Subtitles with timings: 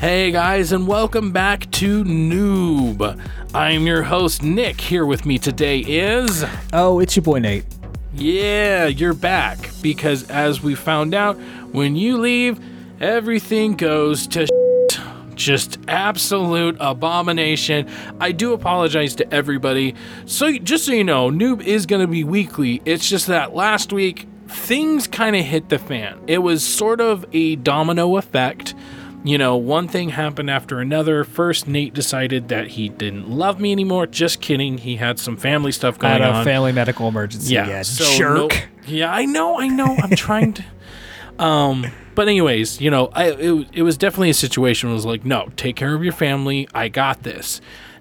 [0.00, 3.20] Hey guys, and welcome back to Newb.
[3.52, 4.80] I'm your host, Nick.
[4.80, 6.44] Here with me today is.
[6.72, 7.64] Oh, it's your boy Nate.
[8.14, 9.58] Yeah, you're back.
[9.82, 11.36] Because as we found out,
[11.72, 12.60] when you leave,
[13.00, 15.00] everything goes to shit.
[15.34, 17.90] just absolute abomination.
[18.20, 19.96] I do apologize to everybody.
[20.26, 22.80] So, just so you know, Noob is going to be weekly.
[22.84, 26.20] It's just that last week, things kind of hit the fan.
[26.28, 28.76] It was sort of a domino effect
[29.24, 31.24] you know, one thing happened after another.
[31.24, 34.06] First, Nate decided that he didn't love me anymore.
[34.06, 34.78] Just kidding.
[34.78, 36.44] He had some family stuff going had a on.
[36.44, 37.54] family medical emergency.
[37.54, 38.50] yeah, Yeah, so jerk.
[38.52, 39.96] no- yeah, I know, I know.
[40.02, 40.64] I'm trying to.
[41.38, 44.88] Um, but anyways, you know, I it, it was definitely a situation.
[44.88, 46.66] Where it was like, no, take care of your family.
[46.74, 47.60] I got this.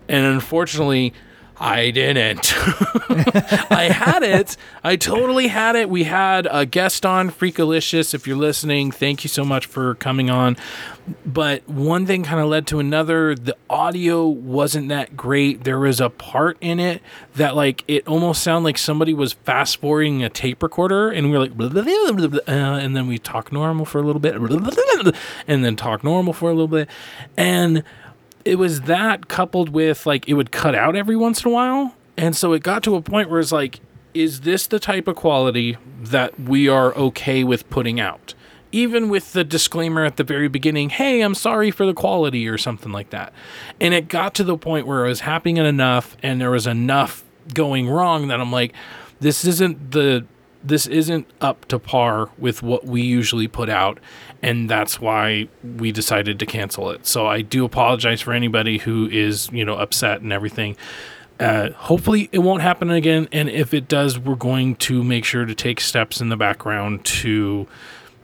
[0.09, 1.13] And unfortunately,
[1.59, 2.53] I didn't.
[3.71, 4.55] I had it.
[4.83, 5.89] I totally had it.
[5.89, 8.13] We had a guest on, Freakalicious.
[8.13, 10.55] If you're listening, thank you so much for coming on.
[11.25, 13.33] But one thing kind of led to another.
[13.33, 15.63] The audio wasn't that great.
[15.63, 17.01] There was a part in it
[17.35, 21.33] that, like, it almost sounded like somebody was fast forwarding a tape recorder, and we
[21.33, 24.35] were like, blah, blah, blah, uh, and then we talk normal for a little bit,
[25.47, 26.89] and then talk normal for a little bit.
[27.35, 27.83] And
[28.47, 31.93] it was that coupled with like it would cut out every once in a while.
[32.15, 33.81] And so it got to a point where it's like,
[34.13, 38.33] is this the type of quality that we are okay with putting out?
[38.71, 42.57] Even with the disclaimer at the very beginning, hey, I'm sorry for the quality or
[42.57, 43.33] something like that.
[43.79, 47.23] And it got to the point where it was happening enough and there was enough
[47.53, 48.73] going wrong that I'm like,
[49.19, 50.25] this isn't the
[50.63, 53.99] this isn't up to par with what we usually put out
[54.47, 57.05] and that's why we decided to cancel it.
[57.05, 60.77] So i do apologize for anybody who is you know upset and everything.
[61.39, 65.45] Uh, hopefully it won't happen again and if it does we're going to make sure
[65.45, 67.67] to take steps in the background to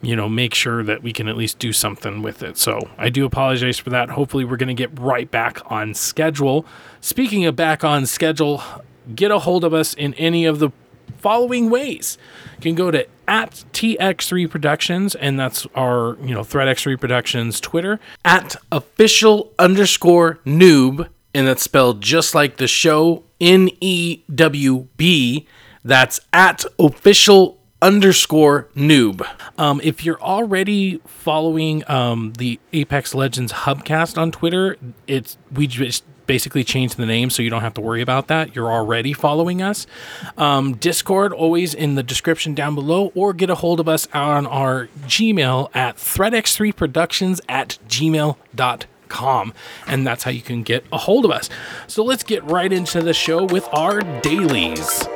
[0.02, 2.58] you know make sure that we can at least do something with it.
[2.58, 4.10] So i do apologize for that.
[4.10, 6.66] Hopefully we're going to get right back on schedule.
[7.02, 8.64] Speaking of back on schedule
[9.14, 10.70] get a hold of us in any of the
[11.18, 12.18] following ways.
[12.58, 18.00] You can go to at TX3 Productions, and that's our, you know, ThreadX3 Productions Twitter,
[18.26, 25.48] at official underscore newb, and that's spelled just like the show, N E W B.
[25.84, 29.28] That's at official underscore newb.
[29.58, 34.78] Um, if you're already following um, the Apex Legends Hubcast on Twitter,
[35.08, 38.56] it's we just basically change the name so you don't have to worry about that.
[38.56, 39.86] You're already following us.
[40.38, 44.46] Um, Discord always in the description down below, or get a hold of us on
[44.48, 49.54] our Gmail at threadx3productions at gmail.com.
[49.88, 51.50] And that's how you can get a hold of us.
[51.88, 55.08] So let's get right into the show with our dailies.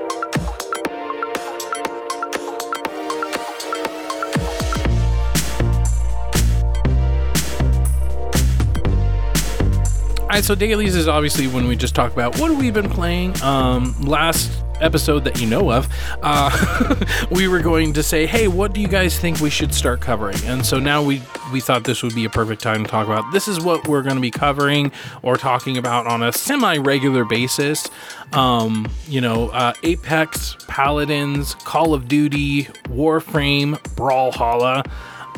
[10.28, 13.42] All right, so dailies is obviously when we just talk about what we've been playing.
[13.42, 14.52] Um, last
[14.82, 15.88] episode that you know of,
[16.22, 16.96] uh,
[17.32, 20.36] we were going to say, hey, what do you guys think we should start covering?
[20.44, 21.22] And so now we
[21.54, 23.32] we thought this would be a perfect time to talk about.
[23.32, 27.90] This is what we're going to be covering or talking about on a semi-regular basis.
[28.34, 34.86] Um, you know, uh, Apex, Paladins, Call of Duty, Warframe, Brawlhalla.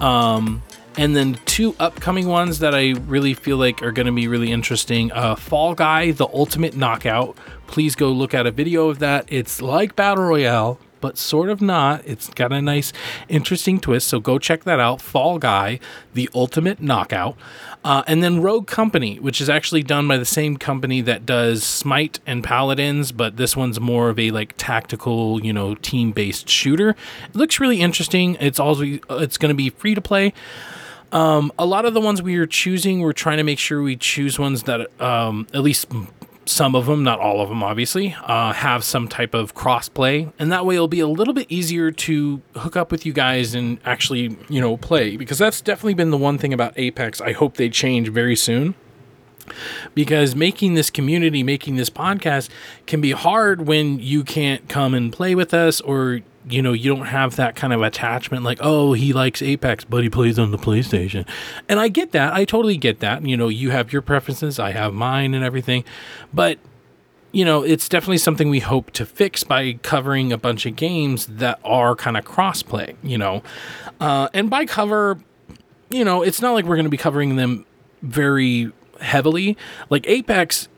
[0.01, 0.63] Um,
[0.99, 4.51] and then two upcoming ones that I really feel like are going to be really
[4.51, 5.13] interesting.
[5.13, 7.37] Uh, Fall Guy, the Ultimate Knockout.
[7.67, 9.23] Please go look at a video of that.
[9.29, 12.05] It's like Battle Royale, but sort of not.
[12.05, 12.91] It's got a nice,
[13.29, 14.09] interesting twist.
[14.09, 15.01] So go check that out.
[15.01, 15.79] Fall Guy,
[16.15, 17.37] the Ultimate Knockout.
[17.85, 21.63] Uh, and then Rogue Company, which is actually done by the same company that does
[21.63, 26.89] Smite and Paladins, but this one's more of a like tactical, you know, team-based shooter.
[26.89, 28.35] It looks really interesting.
[28.41, 30.33] It's also it's going to be free to play.
[31.11, 33.95] Um, a lot of the ones we are choosing, we're trying to make sure we
[33.95, 35.87] choose ones that um, at least
[36.45, 40.51] some of them, not all of them, obviously, uh, have some type of crossplay, and
[40.51, 43.79] that way it'll be a little bit easier to hook up with you guys and
[43.85, 45.15] actually, you know, play.
[45.15, 47.21] Because that's definitely been the one thing about Apex.
[47.21, 48.75] I hope they change very soon
[49.93, 52.49] because making this community, making this podcast
[52.85, 56.95] can be hard when you can't come and play with us or you know, you
[56.95, 60.51] don't have that kind of attachment like, oh, he likes Apex, but he plays on
[60.51, 61.27] the PlayStation.
[61.67, 62.33] And I get that.
[62.33, 63.25] I totally get that.
[63.25, 65.83] You know, you have your preferences, I have mine and everything.
[66.33, 66.59] But
[67.31, 71.27] you know, it's definitely something we hope to fix by covering a bunch of games
[71.27, 73.43] that are kind of crossplay, you know.
[73.99, 75.19] Uh, and by cover,
[75.89, 77.65] you know, it's not like we're going to be covering them
[78.01, 79.57] very heavily.
[79.89, 80.69] Like Apex,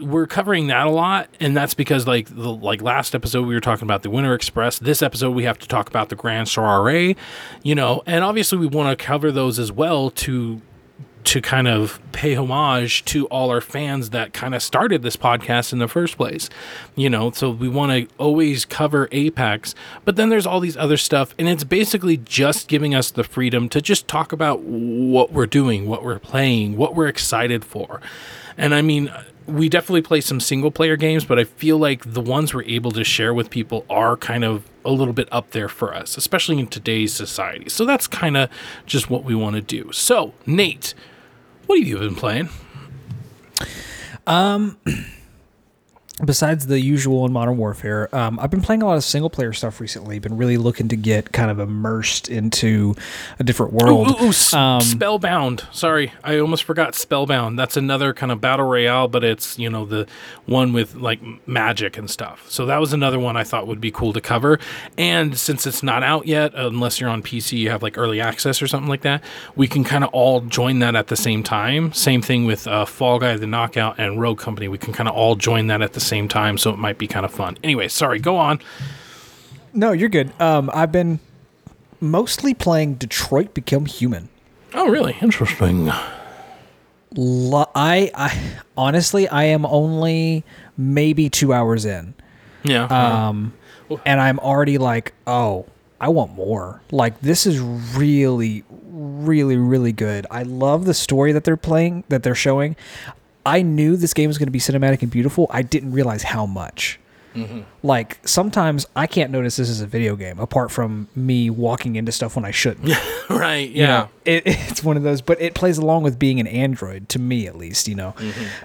[0.00, 3.60] we're covering that a lot, and that's because like the like last episode we were
[3.60, 4.78] talking about the Winter Express.
[4.78, 7.16] This episode we have to talk about the Grand Soiree,
[7.62, 10.60] you know, and obviously we want to cover those as well to
[11.24, 15.74] to kind of pay homage to all our fans that kind of started this podcast
[15.74, 16.48] in the first place.
[16.96, 19.74] You know, so we want to always cover Apex,
[20.04, 23.68] but then there's all these other stuff, and it's basically just giving us the freedom
[23.70, 28.00] to just talk about what we're doing, what we're playing, what we're excited for.
[28.56, 29.12] And I mean,
[29.48, 32.90] we definitely play some single player games, but I feel like the ones we're able
[32.92, 36.58] to share with people are kind of a little bit up there for us, especially
[36.58, 37.68] in today's society.
[37.68, 38.50] So that's kind of
[38.86, 39.90] just what we want to do.
[39.92, 40.94] So, Nate,
[41.66, 42.50] what have you been playing?
[44.26, 44.78] Um,
[46.24, 49.52] besides the usual in Modern Warfare, um, I've been playing a lot of single player
[49.52, 50.18] stuff recently.
[50.18, 52.94] Been really looking to get kind of immersed into
[53.38, 54.20] a different world.
[54.20, 54.54] Ooh, ooh, s-
[54.84, 55.64] Spellbound.
[55.72, 57.58] Sorry, I almost forgot Spellbound.
[57.58, 60.06] That's another kind of battle royale, but it's you know the
[60.46, 62.50] one with like magic and stuff.
[62.50, 64.58] So that was another one I thought would be cool to cover.
[64.96, 68.60] And since it's not out yet, unless you're on PC, you have like early access
[68.60, 69.22] or something like that.
[69.56, 71.92] We can kind of all join that at the same time.
[71.92, 74.68] Same thing with uh, Fall Guy, the Knockout, and Rogue Company.
[74.68, 77.06] We can kind of all join that at the same time, so it might be
[77.06, 77.56] kind of fun.
[77.62, 78.18] Anyway, sorry.
[78.18, 78.60] Go on.
[79.72, 80.32] No, you're good.
[80.40, 81.20] Um, I've been
[82.00, 84.28] mostly playing Detroit Become Human.
[84.74, 85.16] Oh, really?
[85.20, 85.90] Interesting.
[87.14, 88.38] Lo- I, I
[88.76, 90.44] honestly, I am only
[90.76, 92.14] maybe two hours in.
[92.64, 92.84] Yeah.
[92.86, 93.52] um,
[94.04, 95.66] and I'm already like, oh,
[96.00, 96.80] I want more.
[96.90, 100.26] Like this is really, really, really good.
[100.30, 102.76] I love the story that they're playing, that they're showing.
[103.48, 105.46] I knew this game was going to be cinematic and beautiful.
[105.50, 106.98] I didn't realize how much.
[107.84, 112.10] Like sometimes I can't notice this is a video game, apart from me walking into
[112.10, 112.92] stuff when I shouldn't.
[113.30, 113.68] right.
[113.70, 113.86] You Yeah.
[113.86, 117.20] know, it, it's one of those, but it plays along with being an android to
[117.20, 117.86] me, at least.
[117.86, 118.14] You know.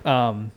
[0.05, 0.51] Um,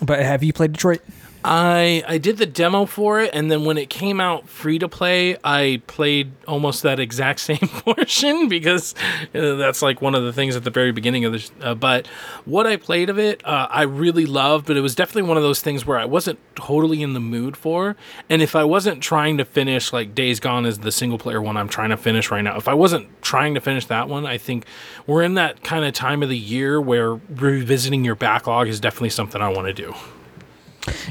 [0.00, 1.02] but have you played Detroit?
[1.48, 4.88] I I did the demo for it, and then when it came out free to
[4.88, 8.96] play, I played almost that exact same portion because
[9.32, 11.52] uh, that's like one of the things at the very beginning of this.
[11.60, 12.08] Uh, but
[12.46, 15.44] what I played of it, uh, I really loved, but it was definitely one of
[15.44, 17.94] those things where I wasn't totally in the mood for.
[18.28, 21.56] And if I wasn't trying to finish like Days Gone is the single player one
[21.56, 24.36] I'm trying to finish right now, if I wasn't trying to finish that one, I
[24.36, 24.66] think
[25.06, 29.10] we're in that kind of time of the year where revisiting your backlog is definitely
[29.10, 29.94] something I want to do.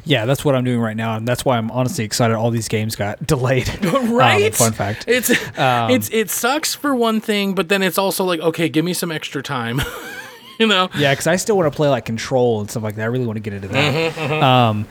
[0.04, 2.36] Yeah, that's what I'm doing right now, and that's why I'm honestly excited.
[2.36, 3.68] All these games got delayed.
[3.86, 4.46] right?
[4.46, 5.06] Um, fun fact.
[5.08, 8.94] It's it's it sucks for one thing, but then it's also like, okay, give me
[8.94, 9.82] some extra time.
[10.60, 10.90] you know?
[10.98, 13.04] Yeah, because I still want to play like Control and stuff like that.
[13.04, 14.14] I really want to get into that.
[14.14, 14.88] Mm-hmm, Um,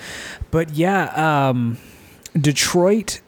[0.50, 1.78] but yeah, um,
[2.38, 3.20] Detroit.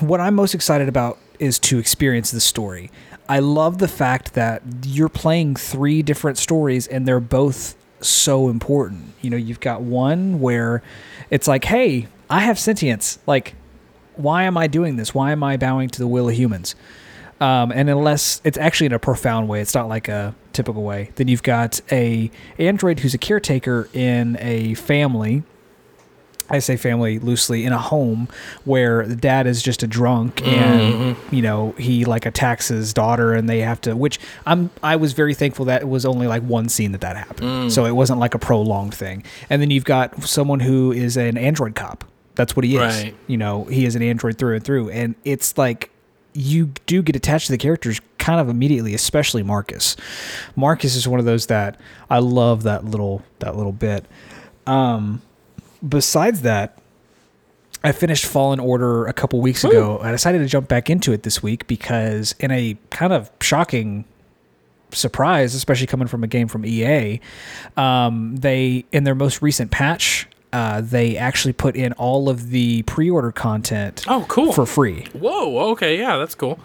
[0.00, 2.90] What I'm most excited about is to experience the story.
[3.28, 7.76] I love the fact that you're playing three different stories and they're both
[8.08, 9.14] so important.
[9.20, 10.82] You know, you've got one where
[11.30, 13.18] it's like, hey, I have sentience.
[13.26, 13.54] Like,
[14.16, 15.14] why am I doing this?
[15.14, 16.74] Why am I bowing to the will of humans?
[17.40, 21.10] Um, and unless it's actually in a profound way, it's not like a typical way.
[21.16, 25.42] Then you've got a android who's a caretaker in a family.
[26.54, 28.28] I say family loosely in a home
[28.64, 33.32] where the dad is just a drunk and you know he like attacks his daughter
[33.34, 36.42] and they have to which I'm I was very thankful that it was only like
[36.42, 37.72] one scene that that happened.
[37.72, 39.24] So it wasn't like a prolonged thing.
[39.50, 42.04] And then you've got someone who is an android cop.
[42.36, 42.80] That's what he is.
[42.80, 43.14] Right.
[43.26, 44.90] you know he is an android through and through.
[44.90, 45.90] And it's like
[46.32, 49.96] you do get attached to the characters kind of immediately especially marcus.
[50.56, 51.78] Marcus is one of those that
[52.10, 54.04] i love that little that little bit.
[54.66, 55.20] Um
[55.86, 56.78] besides that
[57.82, 61.22] i finished fallen order a couple weeks ago i decided to jump back into it
[61.22, 64.04] this week because in a kind of shocking
[64.92, 67.20] surprise, especially coming from a game from EA.
[67.76, 72.82] Um, they in their most recent patch, uh, they actually put in all of the
[72.82, 74.52] pre-order content Oh, cool.
[74.52, 75.06] for free.
[75.12, 75.70] Whoa.
[75.72, 75.98] Okay.
[75.98, 76.60] Yeah, that's cool.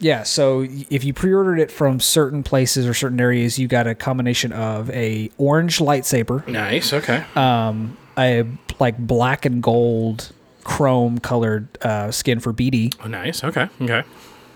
[0.00, 3.94] Yeah, so if you pre-ordered it from certain places or certain areas, you got a
[3.94, 6.92] combination of a orange lightsaber, Nice.
[6.92, 7.24] Okay.
[7.36, 8.44] um, a
[8.78, 10.32] like black and gold
[10.64, 13.44] chrome colored uh, skin for BD, oh, nice.
[13.44, 13.68] Okay.
[13.80, 14.02] Okay.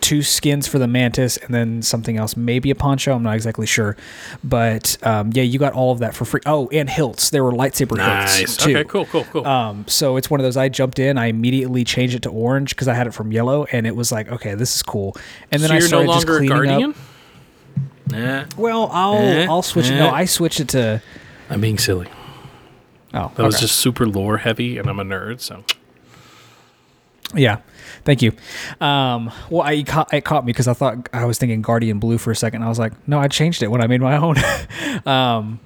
[0.01, 3.67] two skins for the mantis and then something else maybe a poncho i'm not exactly
[3.67, 3.97] sure
[4.43, 7.53] but um, yeah you got all of that for free oh and hilts there were
[7.53, 8.39] lightsaber Nice.
[8.39, 8.85] hilts too Okay.
[8.89, 9.05] Cool.
[9.05, 9.25] Cool.
[9.25, 9.47] Cool.
[9.47, 12.71] um, so it's one of those i jumped in i immediately changed it to orange
[12.71, 15.15] because i had it from yellow and it was like okay this is cool
[15.53, 16.91] and then so i you're no started just longer a cleaning guardian.
[16.91, 16.97] up
[18.11, 18.45] Nah.
[18.57, 21.01] well i'll i'll switch it no i switched it to
[21.51, 22.09] I'm being silly.
[23.13, 25.41] Oh That was just super lore heavy, and I'm a nerd.
[25.41, 25.65] So.
[27.35, 27.59] Yeah,
[28.05, 28.33] thank you.
[28.81, 32.19] Um, well, I caught, it caught me because I thought I was thinking Guardian Blue
[32.19, 32.63] for a second.
[32.63, 34.37] I was like, no, I changed it when I made my own.
[35.07, 35.61] um,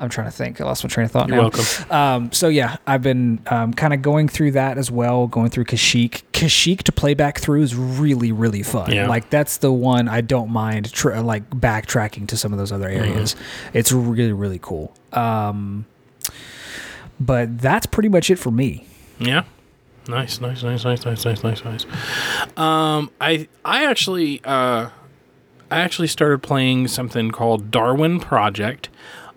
[0.00, 0.60] I'm trying to think.
[0.60, 1.42] I lost my train of thought You're now.
[1.42, 1.90] welcome.
[1.90, 5.64] Um, so yeah, I've been um, kind of going through that as well, going through
[5.64, 6.22] Kashyyyk.
[6.32, 8.92] Kashyyyk to play back through is really really fun.
[8.92, 9.08] Yeah.
[9.08, 12.88] Like that's the one I don't mind tr- like backtracking to some of those other
[12.88, 13.34] areas.
[13.72, 14.94] It's really really cool.
[15.12, 15.86] Um,
[17.20, 18.86] but that's pretty much it for me.
[19.18, 19.44] Yeah.
[20.08, 21.84] Nice, nice, nice, nice, nice, nice, nice, nice.
[22.56, 24.88] Um, I I actually uh,
[25.70, 28.88] I actually started playing something called Darwin Project.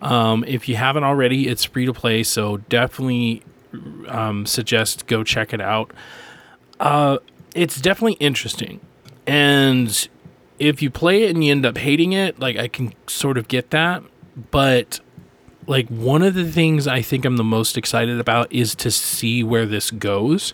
[0.02, 3.44] Um, if you haven't already, it's free to play, so definitely
[4.08, 5.92] um, suggest go check it out.
[6.80, 7.18] Uh,
[7.54, 8.80] it's definitely interesting,
[9.28, 10.08] and
[10.58, 13.50] if you play it and you end up hating it, like I can sort of
[13.50, 14.04] get that,
[14.52, 15.02] but
[15.68, 19.44] like one of the things I think I'm the most excited about is to see
[19.44, 20.54] where this goes.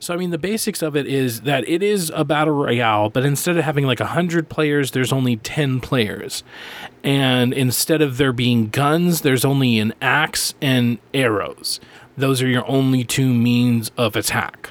[0.00, 3.24] So I mean the basics of it is that it is a battle royale, but
[3.24, 6.42] instead of having like 100 players, there's only 10 players.
[7.02, 11.80] And instead of there being guns, there's only an axe and arrows.
[12.16, 14.70] Those are your only two means of attack.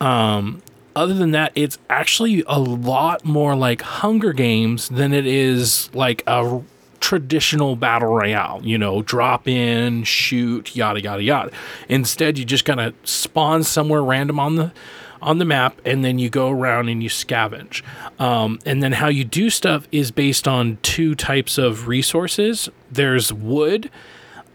[0.00, 0.62] Um,
[0.94, 6.22] other than that, it's actually a lot more like Hunger Games than it is like
[6.26, 6.62] a
[7.02, 8.60] traditional battle royale.
[8.64, 11.50] You know, drop in, shoot, yada yada yada.
[11.88, 14.72] Instead, you just kind of spawn somewhere random on the
[15.20, 17.82] on the map, and then you go around and you scavenge.
[18.18, 22.68] Um, and then how you do stuff is based on two types of resources.
[22.90, 23.90] There's wood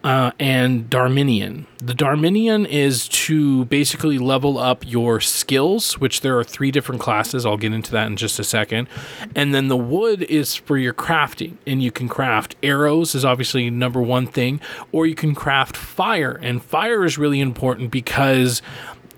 [0.07, 1.65] uh, and Darwinium.
[1.79, 7.45] The Darwinium is to basically level up your skills, which there are three different classes.
[7.45, 8.87] I'll get into that in just a second.
[9.35, 13.69] And then the wood is for your crafting, and you can craft arrows, is obviously
[13.69, 14.61] number one thing,
[14.93, 16.39] or you can craft fire.
[16.41, 18.61] And fire is really important because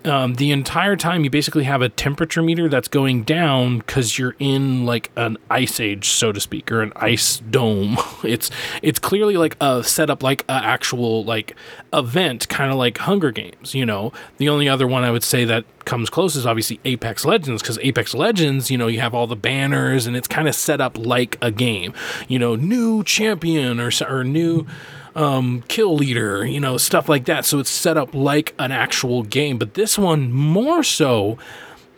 [0.06, 4.36] um, the entire time you basically have a temperature meter that's going down because you're
[4.40, 7.98] in like an ice age, so to speak, or an ice dome.
[8.22, 8.52] It's
[8.82, 11.56] it's clearly like a setup like an actual like
[11.94, 13.74] event, kind of like Hunger Games.
[13.74, 17.24] You know, the only other one I would say that comes close is obviously Apex
[17.24, 20.54] Legends because Apex Legends, you know, you have all the banners and it's kind of
[20.54, 21.94] set up like a game.
[22.28, 24.68] You know, new champion or or new
[25.16, 27.46] um, kill leader, you know, stuff like that.
[27.46, 29.58] So it's set up like an actual game.
[29.58, 31.38] But this one more so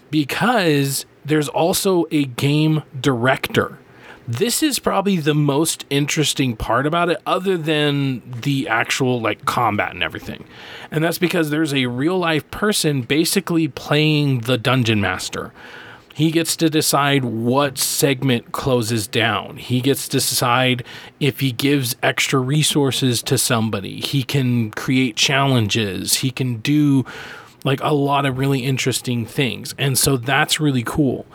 [0.09, 3.77] because there's also a game director.
[4.27, 9.91] This is probably the most interesting part about it, other than the actual like combat
[9.91, 10.45] and everything.
[10.91, 15.51] And that's because there's a real life person basically playing the dungeon master.
[16.21, 19.57] He gets to decide what segment closes down.
[19.57, 20.85] He gets to decide
[21.19, 23.99] if he gives extra resources to somebody.
[24.01, 26.17] He can create challenges.
[26.17, 27.05] He can do
[27.63, 29.73] like a lot of really interesting things.
[29.79, 31.25] And so that's really cool.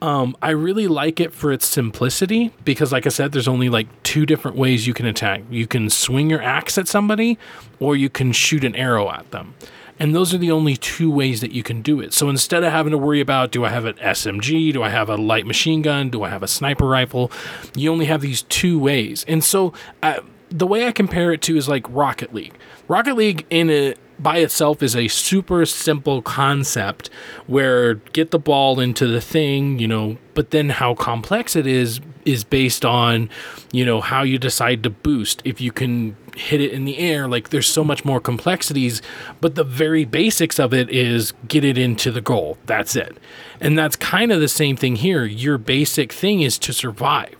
[0.00, 3.88] Um, I really like it for its simplicity because, like I said, there's only like
[4.04, 5.42] two different ways you can attack.
[5.50, 7.38] You can swing your axe at somebody,
[7.80, 9.54] or you can shoot an arrow at them.
[9.98, 12.12] And those are the only two ways that you can do it.
[12.12, 15.08] So instead of having to worry about do I have an SMG, do I have
[15.08, 17.30] a light machine gun, do I have a sniper rifle,
[17.74, 19.24] you only have these two ways.
[19.26, 22.54] And so uh, the way I compare it to is like Rocket League.
[22.86, 27.08] Rocket League in a by itself is a super simple concept
[27.46, 32.00] where get the ball into the thing, you know, but then how complex it is
[32.24, 33.30] is based on,
[33.72, 35.40] you know, how you decide to boost.
[35.44, 39.02] If you can hit it in the air, like there's so much more complexities,
[39.40, 42.58] but the very basics of it is get it into the goal.
[42.66, 43.18] That's it.
[43.60, 45.24] And that's kind of the same thing here.
[45.24, 47.34] Your basic thing is to survive.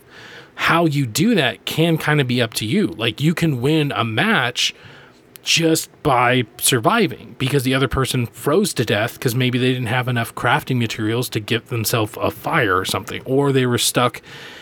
[0.55, 2.87] How you do that can kind of be up to you.
[2.87, 4.75] Like you can win a match
[5.43, 10.07] just by surviving because the other person froze to death because maybe they didn't have
[10.07, 14.21] enough crafting materials to get themselves a fire or something, or they were stuck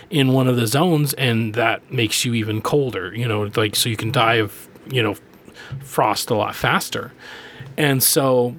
[0.10, 3.90] in one of the zones and that makes you even colder, you know, like so
[3.90, 5.16] you can die of, you know,
[5.80, 7.12] frost a lot faster.
[7.76, 8.56] And so,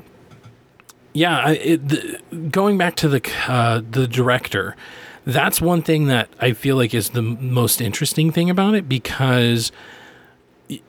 [1.13, 2.21] yeah, it, the,
[2.51, 4.77] going back to the uh, the director,
[5.25, 9.73] that's one thing that I feel like is the most interesting thing about it because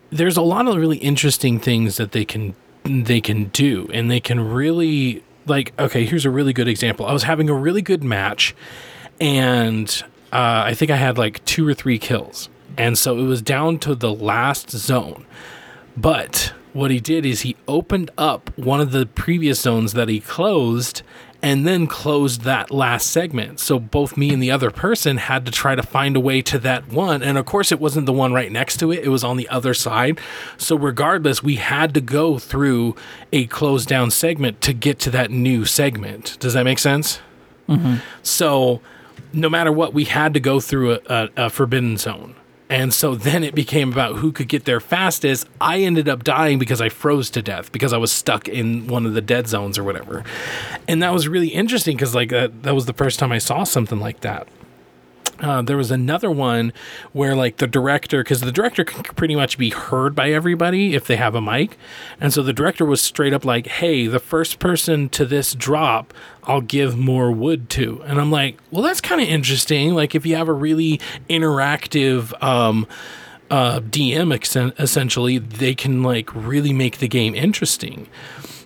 [0.10, 4.20] there's a lot of really interesting things that they can they can do and they
[4.20, 7.06] can really like okay here's a really good example.
[7.06, 8.56] I was having a really good match
[9.22, 12.50] and uh, i think i had like two or three kills.
[12.78, 15.26] And so it was down to the last zone.
[15.98, 20.20] But what he did is he opened up one of the previous zones that he
[20.20, 21.02] closed
[21.42, 23.60] and then closed that last segment.
[23.60, 26.60] So both me and the other person had to try to find a way to
[26.60, 27.24] that one.
[27.24, 29.48] And of course, it wasn't the one right next to it, it was on the
[29.50, 30.20] other side.
[30.58, 32.96] So, regardless, we had to go through
[33.32, 36.38] a closed down segment to get to that new segment.
[36.40, 37.20] Does that make sense?
[37.70, 37.96] Mm-hmm.
[38.24, 38.82] So,
[39.32, 42.36] no matter what, we had to go through a, a, a forbidden zone.
[42.70, 45.48] And so then it became about who could get there fastest.
[45.60, 49.08] I ended up dying because I froze to death because I was stuck in one
[49.08, 50.24] of the dead zones or whatever.
[50.88, 53.64] And that was really interesting because like that, that was the first time I saw
[53.64, 54.48] something like that.
[55.42, 56.74] Uh, there was another one
[57.14, 61.08] where like the director because the director can pretty much be heard by everybody if
[61.08, 61.78] they have a mic.
[62.20, 66.14] And so the director was straight up like hey the first person to this drop
[66.44, 68.02] i'll give more wood to.
[68.06, 69.94] And i'm like well that's kind of interesting.
[69.94, 72.86] Like if you have a really interactive um,
[73.50, 78.08] uh, dm ex- essentially they can like really make the game interesting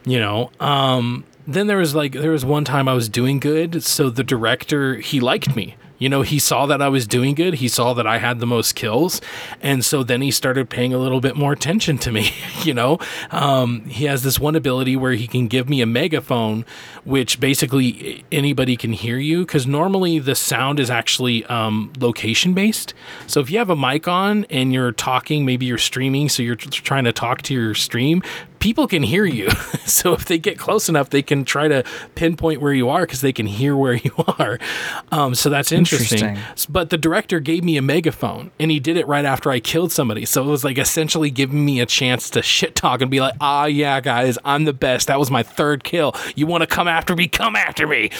[0.06, 0.51] you know?
[0.60, 4.24] Um, then there was like there was one time i was doing good so the
[4.24, 7.53] director he liked me you know, he saw that I was doing good.
[7.53, 9.22] He saw that I had the most kills.
[9.62, 12.31] And so then he started paying a little bit more attention to me.
[12.63, 13.00] you know,
[13.31, 16.65] um, he has this one ability where he can give me a megaphone,
[17.05, 19.45] which basically anybody can hear you.
[19.45, 22.93] Because normally the sound is actually um, location based.
[23.25, 26.57] So if you have a mic on and you're talking, maybe you're streaming, so you're
[26.57, 28.24] trying to talk to your stream,
[28.63, 29.50] people can hear you.
[29.86, 31.84] so if they get close enough, they can try to
[32.15, 34.58] pinpoint where you are because they can hear where you are.
[35.12, 36.29] Um, so that's interesting.
[36.29, 36.72] interesting.
[36.72, 39.91] But the director gave me a megaphone and he did it right after I killed
[39.91, 40.24] somebody.
[40.24, 43.34] So it was like essentially giving me a chance to shit talk and be like,
[43.41, 45.08] ah, yeah, guys, I'm the best.
[45.08, 46.15] That was my third kill.
[46.36, 47.27] You want to come after me?
[47.27, 48.12] Come after me.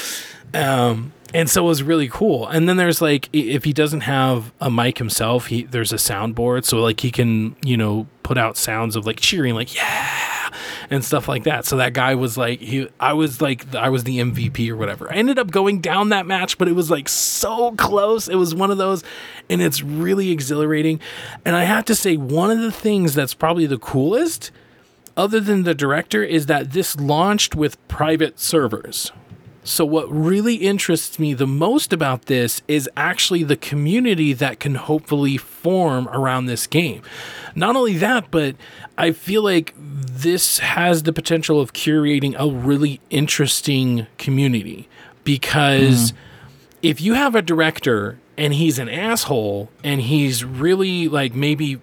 [0.54, 2.48] Um, and so it was really cool.
[2.48, 6.66] And then there's like if he doesn't have a mic himself, he there's a soundboard,
[6.66, 10.50] so like he can you know put out sounds of like cheering, like yeah,
[10.90, 11.66] and stuff like that.
[11.66, 15.12] So that guy was like he, I was like I was the MVP or whatever.
[15.12, 18.28] I ended up going down that match, but it was like so close.
[18.28, 19.04] It was one of those,
[19.50, 21.00] and it's really exhilarating.
[21.44, 24.52] And I have to say, one of the things that's probably the coolest.
[25.16, 29.12] Other than the director, is that this launched with private servers,
[29.64, 34.76] so, what really interests me the most about this is actually the community that can
[34.76, 37.02] hopefully form around this game.
[37.56, 38.56] Not only that, but
[38.98, 44.90] I feel like this has the potential of curating a really interesting community
[45.24, 46.16] because mm.
[46.82, 51.80] if you have a director and he's an asshole and he's really like maybe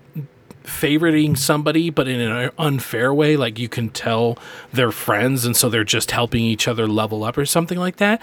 [0.65, 3.37] favoriting somebody, but in an unfair way.
[3.37, 4.39] Like you can tell
[4.73, 8.21] they're friends and so they're just helping each other level up or something like that.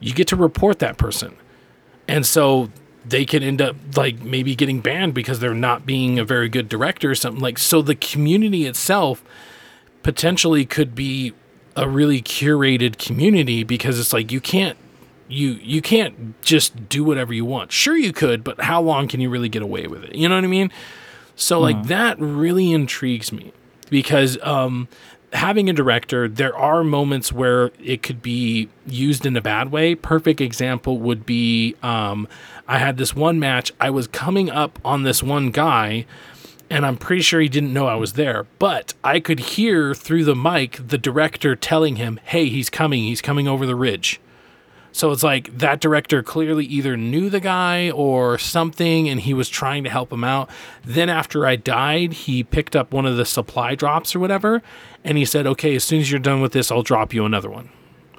[0.00, 1.36] You get to report that person.
[2.08, 2.70] And so
[3.04, 6.68] they can end up like maybe getting banned because they're not being a very good
[6.68, 9.24] director or something like so the community itself
[10.02, 11.32] potentially could be
[11.76, 14.76] a really curated community because it's like you can't
[15.28, 17.72] you you can't just do whatever you want.
[17.72, 20.14] Sure you could, but how long can you really get away with it?
[20.14, 20.70] You know what I mean?
[21.36, 21.86] So like mm.
[21.86, 23.52] that really intrigues me
[23.90, 24.88] because um,
[25.32, 29.94] having a director, there are moments where it could be used in a bad way.
[29.94, 32.26] Perfect example would be um,
[32.66, 33.72] I had this one match.
[33.80, 36.06] I was coming up on this one guy,
[36.70, 40.24] and I'm pretty sure he didn't know I was there, but I could hear through
[40.24, 43.04] the mic the director telling him, "Hey, he's coming.
[43.04, 44.20] He's coming over the ridge."
[44.96, 49.50] So it's like that director clearly either knew the guy or something and he was
[49.50, 50.48] trying to help him out.
[50.82, 54.62] Then after I died, he picked up one of the supply drops or whatever
[55.04, 57.50] and he said, "Okay, as soon as you're done with this, I'll drop you another
[57.50, 57.68] one."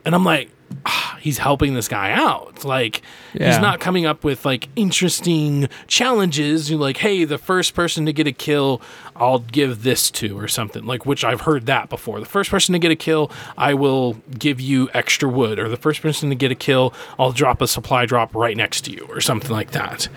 [0.06, 0.52] And I'm like,
[1.20, 2.64] he's helping this guy out.
[2.66, 3.02] Like
[3.34, 3.48] yeah.
[3.48, 6.70] he's not coming up with like interesting challenges.
[6.70, 8.82] You're like, hey, the first person to get a kill,
[9.16, 10.86] I'll give this to or something.
[10.86, 12.20] Like which I've heard that before.
[12.20, 15.78] The first person to get a kill, I will give you extra wood, or the
[15.78, 19.06] first person to get a kill, I'll drop a supply drop right next to you,
[19.10, 20.08] or something like that.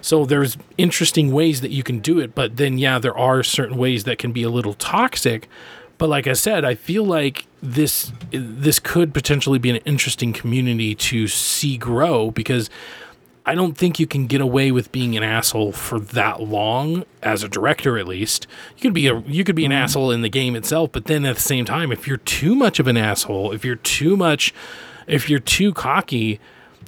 [0.00, 3.76] So there's interesting ways that you can do it, but then yeah, there are certain
[3.76, 5.48] ways that can be a little toxic.
[5.98, 10.94] But like I said, I feel like this this could potentially be an interesting community
[10.94, 12.70] to see grow because
[13.44, 17.42] I don't think you can get away with being an asshole for that long as
[17.42, 18.46] a director at least.
[18.76, 19.82] You could be a you could be an mm-hmm.
[19.82, 22.78] asshole in the game itself, but then at the same time if you're too much
[22.78, 24.54] of an asshole, if you're too much
[25.06, 26.40] if you're too cocky,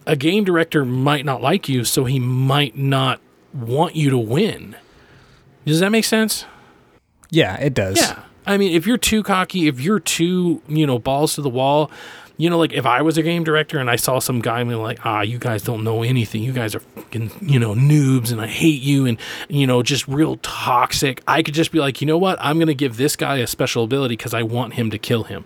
[0.07, 3.21] a game director might not like you, so he might not
[3.53, 4.77] want you to win.
[5.64, 6.45] Does that make sense?
[7.31, 8.01] Yeah, it does.
[8.01, 8.23] Yeah.
[8.48, 11.90] I mean, if you're too cocky, if you're too, you know, balls to the wall,
[12.38, 14.78] you know, like if I was a game director and I saw some guy and
[14.80, 16.40] like, ah, you guys don't know anything.
[16.42, 20.06] You guys are fucking, you know, noobs and I hate you and, you know, just
[20.06, 21.20] real toxic.
[21.26, 22.38] I could just be like, you know what?
[22.40, 25.24] I'm going to give this guy a special ability because I want him to kill
[25.24, 25.44] him.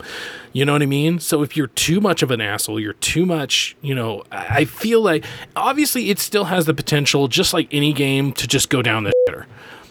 [0.52, 1.18] You know what I mean?
[1.18, 5.00] So if you're too much of an asshole, you're too much, you know, I feel
[5.00, 5.24] like
[5.56, 9.12] obviously it still has the potential, just like any game, to just go down the
[9.28, 9.46] shitter.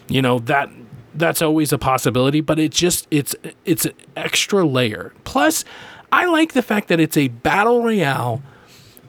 [0.08, 0.70] You know, that
[1.14, 5.12] that's always a possibility, but it's just it's it's an extra layer.
[5.24, 5.64] Plus,
[6.10, 8.42] I like the fact that it's a battle royale,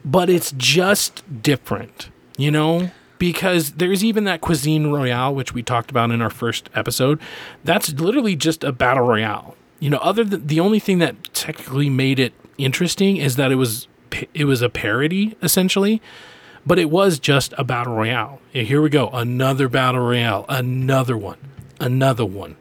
[0.06, 2.92] but it's just different, you know?
[3.24, 7.18] because there's even that cuisine royale which we talked about in our first episode.
[7.64, 9.56] That's literally just a battle royale.
[9.80, 13.56] You know, other than the only thing that technically made it interesting is that it
[13.56, 13.88] was
[14.34, 16.02] it was a parody essentially,
[16.66, 18.42] but it was just a battle royale.
[18.52, 21.38] Here we go, another battle royale, another one,
[21.84, 22.56] another one,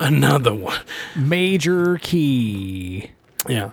[0.00, 0.80] another one.
[1.14, 3.10] Major key.
[3.48, 3.72] Yeah.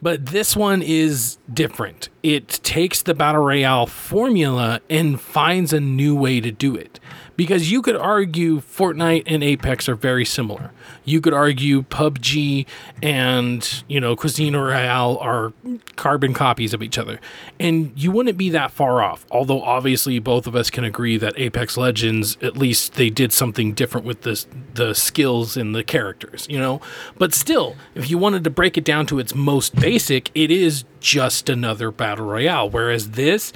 [0.00, 2.08] But this one is different.
[2.22, 7.00] It takes the Battle Royale formula and finds a new way to do it.
[7.34, 10.72] Because you could argue Fortnite and Apex are very similar.
[11.06, 12.66] You could argue PUBG
[13.02, 15.54] and, you know, Cuisine Royale are
[15.96, 17.18] carbon copies of each other.
[17.58, 19.24] And you wouldn't be that far off.
[19.30, 23.72] Although obviously both of us can agree that Apex Legends, at least they did something
[23.72, 26.82] different with the, the skills and the characters, you know?
[27.16, 30.84] But still, if you wanted to break it down to its most basic, it is
[31.00, 32.68] just another battle royale.
[32.68, 33.52] Whereas this,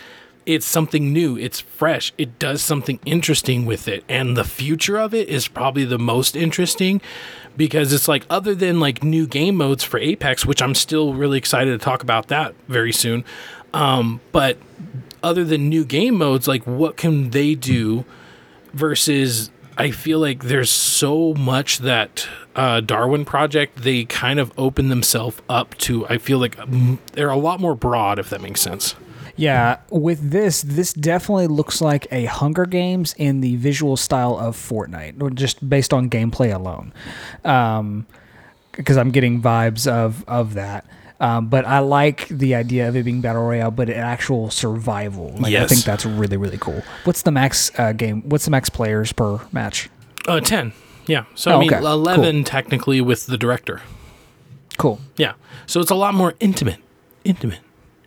[0.47, 4.05] it's something new, it's fresh, it does something interesting with it.
[4.09, 7.01] And the future of it is probably the most interesting
[7.57, 11.39] because it's like, other than like new game modes for Apex, which I'm still really
[11.39, 13.25] excited to talk about that very soon.
[13.73, 14.59] Um, but
[15.23, 18.05] other than new game modes, like what can they do
[18.73, 24.89] versus I feel like there's so much that uh, Darwin Project they kind of open
[24.89, 26.07] themselves up to.
[26.09, 28.95] I feel like mm, they're a lot more broad, if that makes sense.
[29.37, 34.57] Yeah, with this, this definitely looks like a Hunger Games in the visual style of
[34.57, 36.93] Fortnite, or just based on gameplay alone.
[37.45, 38.07] Um,
[38.73, 40.87] because I'm getting vibes of of that.
[41.21, 45.33] Um, but I like the idea of it being battle royale, but an actual survival.
[45.39, 46.83] Like I think that's really really cool.
[47.05, 48.23] What's the max uh, game?
[48.29, 49.89] What's the max players per match?
[50.27, 50.73] Uh, ten,
[51.07, 51.25] yeah.
[51.35, 51.85] So Oh, I mean, okay.
[51.85, 53.81] eleven technically with the director.
[54.77, 55.01] Cool.
[55.17, 55.35] Yeah.
[55.67, 56.79] So it's a lot more intimate.
[57.25, 57.61] Intimate.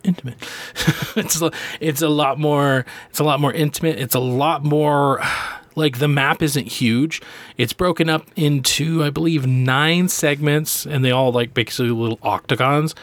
[0.04, 0.36] Intimate.
[1.16, 3.98] it's a, it's a lot more it's a lot more intimate.
[3.98, 5.20] It's a lot more
[5.78, 7.22] like the map isn't huge.
[7.56, 12.94] It's broken up into I believe 9 segments and they all like basically little octagons.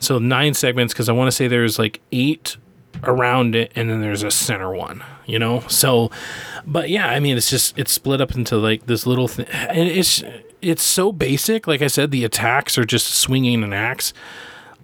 [0.00, 2.56] So 9 segments cuz I want to say there's like 8
[3.04, 5.62] around it and then there's a center one, you know?
[5.68, 6.10] So
[6.66, 9.88] but yeah, I mean it's just it's split up into like this little thing and
[9.88, 10.22] it's
[10.60, 11.66] it's so basic.
[11.66, 14.12] Like I said, the attacks are just swinging an axe.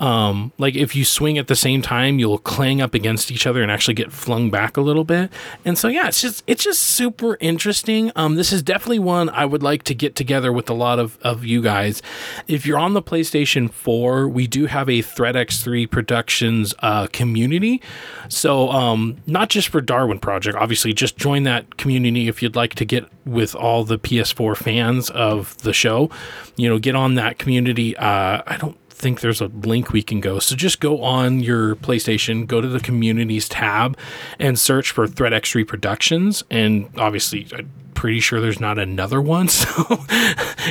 [0.01, 3.63] Um, like if you swing at the same time, you'll clang up against each other
[3.63, 5.31] and actually get flung back a little bit.
[5.65, 8.11] And so yeah, it's just it's just super interesting.
[8.17, 11.19] Um, this is definitely one I would like to get together with a lot of,
[11.23, 12.03] of you guys.
[12.49, 17.81] If you're on the PlayStation 4, we do have a ThreadX3 Productions uh, community.
[18.29, 22.75] So um, not just for Darwin Project, obviously, just join that community if you'd like
[22.75, 26.11] to get with all the PS4 fans of the show.
[26.57, 27.97] You know, get on that community.
[27.97, 30.39] Uh, I don't think there's a link we can go.
[30.39, 33.99] So just go on your PlayStation, go to the communities tab,
[34.39, 36.45] and search for ThreadX3 Productions.
[36.51, 40.05] And obviously, I'm pretty sure there's not another one, so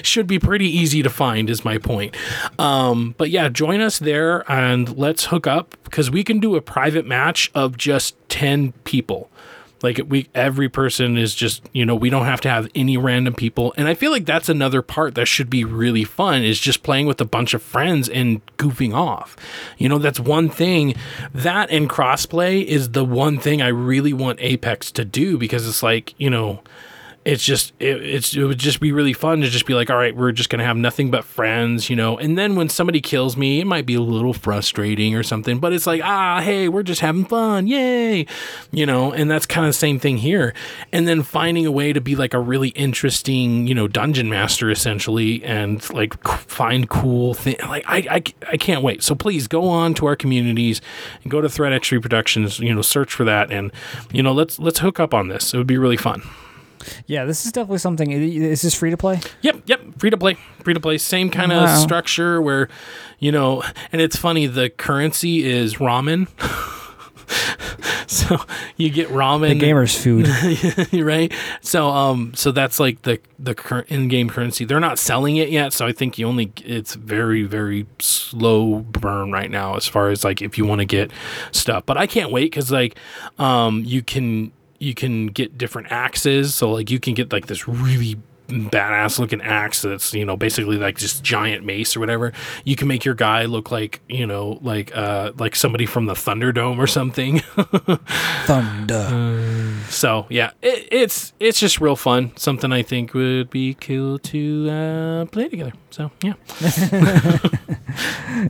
[0.04, 1.50] should be pretty easy to find.
[1.50, 2.16] Is my point.
[2.58, 6.62] Um, but yeah, join us there and let's hook up because we can do a
[6.62, 9.30] private match of just ten people.
[9.84, 13.34] Like we, every person is just, you know, we don't have to have any random
[13.34, 13.74] people.
[13.78, 17.06] And I feel like that's another part that should be really fun is just playing
[17.06, 19.36] with a bunch of friends and goofing off.
[19.78, 20.96] You know, that's one thing.
[21.34, 25.84] That and crossplay is the one thing I really want Apex to do because it's
[25.84, 26.62] like, you know,
[27.26, 29.98] it's just it, it's it would just be really fun to just be like all
[29.98, 32.18] right we're just gonna have nothing but friends you know?
[32.18, 35.74] And then when somebody kills me it might be a little frustrating or something but
[35.74, 38.26] it's like ah hey we're just having fun yay
[38.72, 39.12] you know?
[39.12, 40.54] And that's kind of the same thing here.
[40.92, 44.70] And then finding a way to be like a really interesting you know dungeon master
[44.70, 49.04] essentially and like find cool thing like I, I i can't wait.
[49.04, 50.82] So please go on to our communities
[51.24, 53.72] and go to threat x productions you know search for that and
[54.12, 55.54] you know let's let's hook up on this.
[55.54, 56.24] It would be really fun
[57.08, 58.12] Yeah, this is definitely something.
[58.12, 59.20] Is this free to play?
[59.42, 59.82] Yep, yep.
[60.00, 60.98] Free to play, free to play.
[60.98, 61.78] Same kind of Wow.
[61.78, 62.70] structure where,
[63.20, 64.48] you know, and it's funny.
[64.48, 66.28] The currency is ramen,
[68.08, 68.38] so
[68.78, 69.50] you get ramen.
[69.50, 70.28] The gamer's food.
[70.94, 71.34] right?
[71.62, 74.66] So, um, so that's like the the current in-game currency.
[74.66, 79.32] They're not selling it yet, so I think you only it's very very slow burn
[79.32, 81.12] right now as far as like if you want to get
[81.52, 81.86] stuff.
[81.86, 82.96] But I can't wait because like,
[83.40, 84.52] um, you can
[84.84, 86.54] you can get different axes.
[86.54, 88.18] So like you can get like this really
[88.50, 92.34] badass looking axe that's you know basically like just giant mace or whatever
[92.66, 96.14] you can make your guy look like you know like uh like somebody from the
[96.14, 97.40] thunderdome or something
[98.46, 99.74] Thunder.
[99.90, 104.70] so yeah it, it's it's just real fun something i think would be cool to
[104.70, 106.34] uh play together so yeah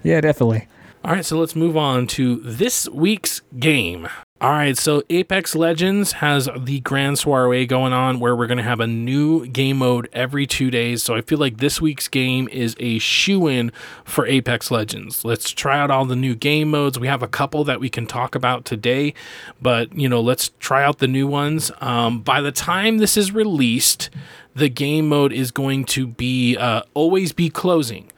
[0.04, 0.68] Yeah, definitely.
[1.06, 4.08] All right, so let's move on to this week's game.
[4.40, 8.64] All right, so Apex Legends has the grand soiree going on where we're going to
[8.64, 11.04] have a new game mode every two days.
[11.04, 13.74] So I feel like this week's game is a shoe in
[14.06, 15.26] for Apex Legends.
[15.26, 16.98] Let's try out all the new game modes.
[16.98, 19.14] We have a couple that we can talk about today,
[19.62, 21.70] but you know, let's try out the new ones.
[21.82, 24.10] Um, by the time this is released,
[24.56, 28.10] the game mode is going to be uh, always be closing,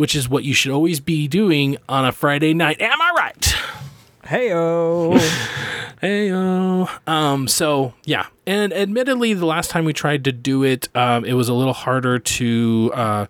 [0.00, 2.80] which is what you should always be doing on a Friday night.
[2.80, 3.54] Am I right?
[4.24, 5.20] Heyo.
[6.00, 11.26] Hey, um, so yeah, and admittedly, the last time we tried to do it, um,
[11.26, 13.26] it was a little harder to, uh,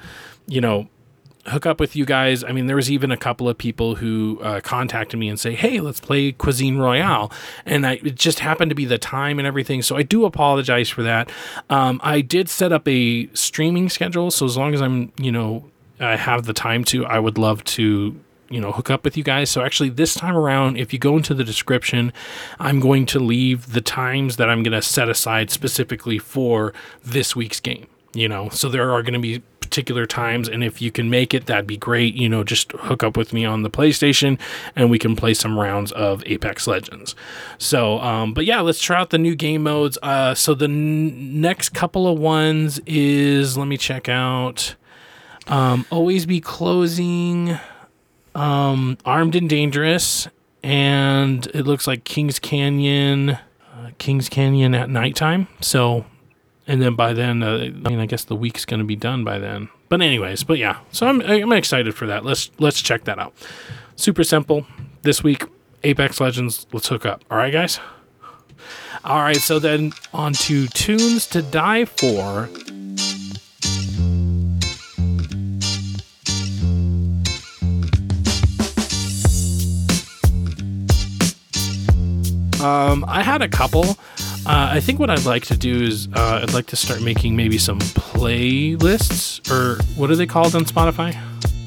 [0.47, 0.87] you know,
[1.47, 2.45] hook up with you guys.
[2.45, 5.57] I mean, there was even a couple of people who uh, contacted me and say,
[5.57, 7.33] "Hey, let's play Cuisine Royale,"
[7.67, 9.83] and I, it just happened to be the time and everything.
[9.83, 11.29] So I do apologize for that.
[11.71, 15.65] Um, I did set up a streaming schedule, so as long as I'm, you know,
[16.01, 19.23] I have the time to, I would love to you know hook up with you
[19.23, 19.49] guys.
[19.49, 22.13] So actually this time around if you go into the description
[22.59, 27.37] i'm going to leave the times that i'm going to set aside specifically for this
[27.37, 28.49] week's game you know?
[28.51, 31.67] So there are going to be particular times and if you can make it that'd
[31.67, 32.15] be great.
[32.15, 34.39] You know just hook up with me on the playstation
[34.75, 37.15] and we can play some rounds of apex legends.
[37.59, 39.97] So um, but yeah let's try out the new game modes.
[40.03, 44.75] Uh, so the n- next couple of ones is let me check out
[45.51, 47.59] um, always be closing
[48.35, 50.29] um, Armed and Dangerous,
[50.63, 55.49] and it looks like Kings Canyon, uh, Kings Canyon at nighttime.
[55.61, 56.07] So,
[56.67, 59.25] and then by then, uh, I mean, I guess the week's going to be done
[59.25, 59.69] by then.
[59.89, 62.25] But anyways, but yeah, so I'm I'm excited for that.
[62.25, 63.35] Let's let's check that out.
[63.97, 64.65] Super simple.
[65.03, 65.45] This week,
[65.83, 66.67] Apex Legends.
[66.73, 67.25] Let's hook up.
[67.31, 67.81] All right, guys.
[69.03, 72.49] All right, so then on to tunes to die for.
[82.61, 83.97] Um, I had a couple.
[84.47, 87.35] Uh, I think what I'd like to do is uh, I'd like to start making
[87.37, 91.13] maybe some playlists, or what are they called on Spotify?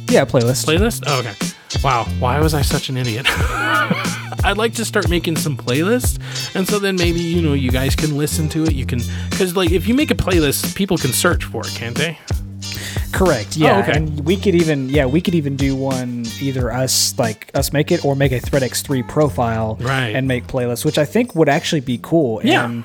[0.10, 0.65] Yeah, playlist.
[0.65, 1.03] Playlist?
[1.08, 1.34] Oh, okay.
[1.84, 3.25] Wow, why was I such an idiot?
[4.45, 6.19] I'd like to start making some playlists,
[6.56, 8.73] and so then maybe you know you guys can listen to it.
[8.73, 11.95] You can because like if you make a playlist, people can search for it, can't
[11.95, 12.17] they?
[13.12, 13.56] Correct.
[13.58, 13.78] Yeah.
[13.78, 13.98] Oh, okay.
[13.98, 17.92] And we could even yeah we could even do one either us like us make
[17.92, 20.16] it or make a ThreadX3 profile Right.
[20.16, 22.42] and make playlists, which I think would actually be cool.
[22.44, 22.66] Yeah.
[22.66, 22.84] And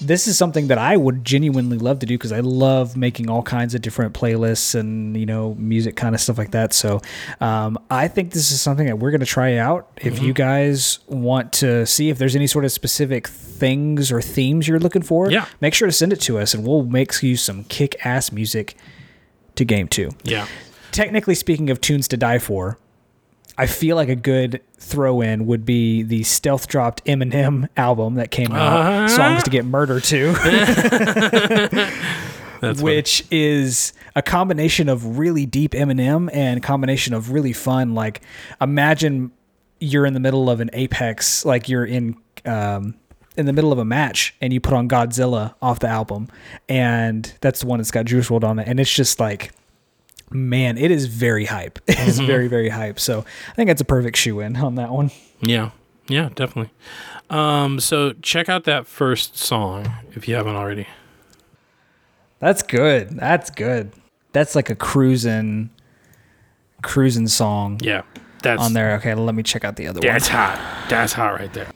[0.00, 3.42] this is something that I would genuinely love to do because I love making all
[3.44, 6.72] kinds of different playlists and you know music kind of stuff like that.
[6.72, 7.00] So
[7.40, 9.88] um, I think this is something that we're going to try out.
[9.98, 10.24] If Mm-hmm.
[10.24, 14.80] you guys want to see if there's any sort of specific things or themes you're
[14.80, 15.46] looking for, Yeah.
[15.60, 18.76] make sure to send it to us and we'll make you some kick ass music
[19.56, 20.10] to game two.
[20.24, 20.46] Yeah.
[20.90, 22.78] Technically speaking of tunes to die for,
[23.58, 28.30] I feel like a good throw in would be the stealth dropped Eminem album that
[28.30, 29.08] came out, Uh-huh.
[29.08, 30.32] Songs to Get Murdered to,
[32.80, 37.94] which is a combination of really deep Eminem and combination of really fun.
[37.94, 38.22] Like,
[38.60, 39.32] imagine
[39.80, 42.16] you're in the middle of an Apex, like you're in.
[42.44, 42.94] Um,
[43.36, 46.28] in the middle of a match and you put on Godzilla off the album
[46.68, 49.52] and that's the one that's got Juice WRLD on it and it's just like
[50.34, 51.78] man, it is very hype.
[51.88, 52.98] It is very, very hype.
[52.98, 55.10] So I think that's a perfect shoe in on that one.
[55.40, 55.70] Yeah.
[56.08, 56.72] Yeah, definitely.
[57.30, 60.88] Um, so check out that first song if you haven't already.
[62.38, 63.10] That's good.
[63.10, 63.92] That's good.
[64.32, 65.70] That's like a cruising,
[66.82, 68.02] cruising song Yeah.
[68.42, 68.94] That's on there.
[68.96, 70.08] Okay, let me check out the other one.
[70.08, 70.86] That's hot.
[70.88, 71.68] That's hot right there.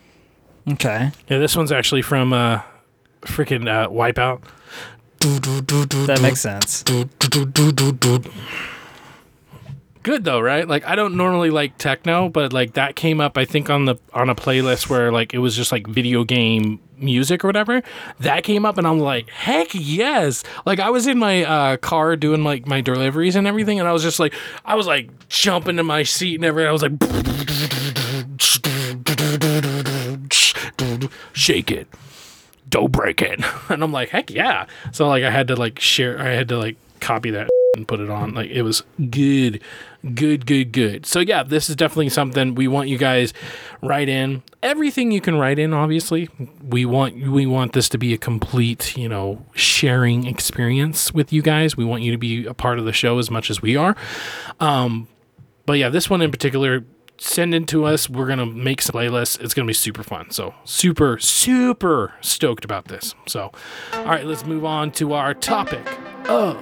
[0.67, 0.75] One.
[0.75, 2.61] Okay, Yeah, this one's actually from uh
[3.23, 4.43] freaking uh, Wipeout.
[6.07, 6.83] that makes sense.
[10.03, 10.69] Good though, right?
[10.69, 13.97] Like I don't normally like techno, but like that came up I think on the
[14.15, 17.83] on a playlist where like it was just like video game music or whatever.
[18.21, 22.15] That came up and I'm like, "Heck yes." Like I was in my uh car
[22.15, 24.33] doing like my deliveries and everything and I was just like
[24.65, 26.69] I was like jumping in my seat and everything.
[26.69, 26.93] I was like
[31.33, 31.89] shake it.
[32.69, 33.41] Don't break it.
[33.69, 34.67] And I'm like, heck yeah.
[34.93, 38.01] So like I had to like share I had to like copy that and put
[38.01, 38.35] it on.
[38.35, 39.63] Like it was good.
[40.15, 41.05] Good, good, good.
[41.05, 43.33] So yeah, this is definitely something we want you guys
[43.83, 44.43] write in.
[44.63, 46.29] Everything you can write in, obviously.
[46.63, 51.43] We want we want this to be a complete, you know, sharing experience with you
[51.43, 51.77] guys.
[51.77, 53.97] We want you to be a part of the show as much as we are.
[54.61, 55.09] Um,
[55.67, 56.85] but yeah, this one in particular,
[57.19, 58.09] send in to us.
[58.09, 59.41] We're gonna make some playlists.
[59.41, 60.31] It's gonna be super fun.
[60.31, 63.15] So super super stoked about this.
[63.27, 63.51] So
[63.93, 65.87] all right, let's move on to our topic
[66.29, 66.61] of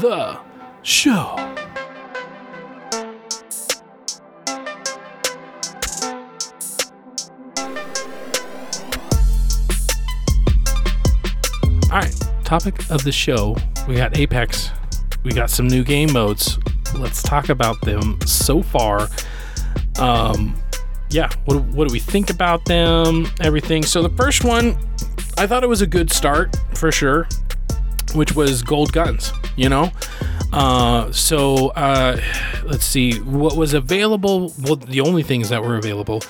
[0.00, 0.38] the
[0.82, 1.36] show.
[11.88, 13.56] All right, topic of the show.
[13.88, 14.70] We got Apex.
[15.24, 16.58] We got some new game modes.
[16.94, 19.08] Let's talk about them so far
[19.98, 20.54] um,
[21.10, 23.26] yeah, what, what do we think about them?
[23.40, 23.82] Everything.
[23.82, 24.76] So the first one,
[25.38, 27.28] I thought it was a good start for sure,
[28.14, 29.32] which was gold guns.
[29.56, 29.90] You know,
[30.52, 32.20] uh, so uh,
[32.64, 34.52] let's see what was available.
[34.62, 36.22] Well, the only things that were available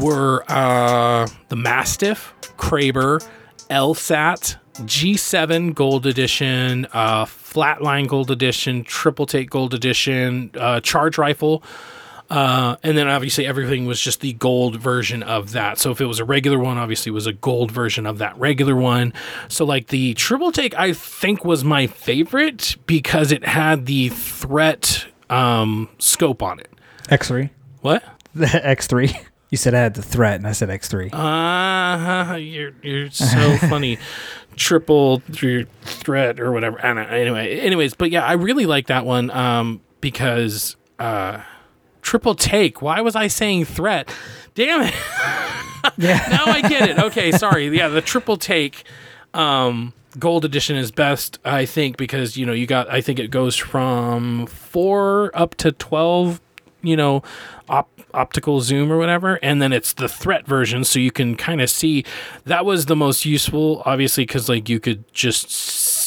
[0.00, 3.26] were uh, the Mastiff, Kraber,
[3.70, 4.36] L-STAR,
[4.84, 11.62] G7 Gold Edition, uh, Flatline Gold Edition, Triple Take Gold Edition, uh, Charge Rifle.
[12.30, 15.78] Uh, and then obviously everything was just the gold version of that.
[15.78, 18.38] So if it was a regular one, obviously it was a gold version of that
[18.38, 19.14] regular one.
[19.48, 25.06] So like the triple take, I think was my favorite because it had the threat
[25.30, 26.70] um, scope on it.
[27.08, 27.50] X3.
[27.80, 28.04] What?
[28.34, 29.24] The X3.
[29.50, 31.12] You said I had the threat, and I said X3.
[31.12, 33.98] Uh, you're you're so funny.
[34.54, 36.78] Triple through threat or whatever.
[36.78, 37.02] I don't know.
[37.16, 41.40] Anyway, anyways, but yeah, I really like that one um, because uh,
[42.08, 42.80] triple take.
[42.80, 44.10] Why was I saying threat?
[44.54, 44.94] Damn it.
[45.98, 46.26] yeah.
[46.30, 46.98] now I get it.
[46.98, 47.68] Okay, sorry.
[47.68, 48.84] Yeah, the triple take
[49.34, 52.90] um, gold edition is best, I think, because you know you got.
[52.90, 56.40] I think it goes from four up to twelve.
[56.80, 57.22] You know,
[57.68, 61.60] op- optical zoom or whatever, and then it's the threat version, so you can kind
[61.60, 62.06] of see.
[62.44, 65.50] That was the most useful, obviously, because like you could just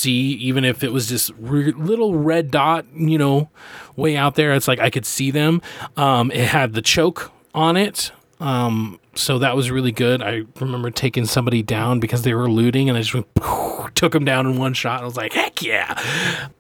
[0.02, 3.50] see, even if it was just re- little red dot, you know,
[3.96, 4.54] way out there.
[4.54, 5.62] It's like I could see them.
[5.98, 8.12] Um, it had the choke on it.
[8.40, 10.22] Um, so that was really good.
[10.22, 13.28] I remember taking somebody down because they were looting, and I just went,
[13.96, 15.02] took them down in one shot.
[15.02, 16.02] I was like, heck yeah!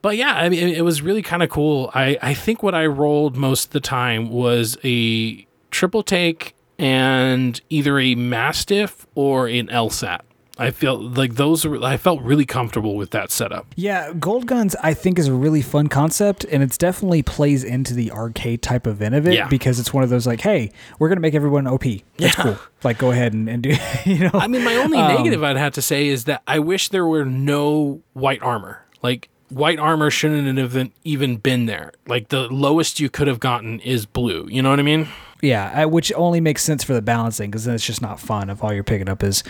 [0.02, 1.90] But yeah, I mean, it, was really kind of cool.
[1.94, 7.60] I I think what I rolled most of the time was a triple take and
[7.70, 10.22] either a mastiff or an L-STAR.
[10.62, 13.66] I felt like those were, I felt really comfortable with that setup.
[13.76, 17.94] Yeah, Gold Guns I think is a really fun concept and it's definitely plays into
[17.94, 19.48] the arcade type event of it Yeah.
[19.48, 21.84] because it's one of those like, hey, we're gonna make everyone OP.
[22.18, 22.44] That's Yeah.
[22.44, 22.58] cool.
[22.84, 23.74] Like go ahead and, and do
[24.06, 26.60] you know I mean, my only Um, negative I'd have to say is that I
[26.60, 28.86] wish there were no white armor.
[29.02, 31.92] Like white armor shouldn't have even been there.
[32.08, 34.48] Like the lowest you could have gotten is blue.
[34.50, 35.08] You know what I mean?
[35.42, 38.50] Yeah, I, which only makes sense for the balancing because then it's just not fun
[38.50, 39.42] if all you're picking up is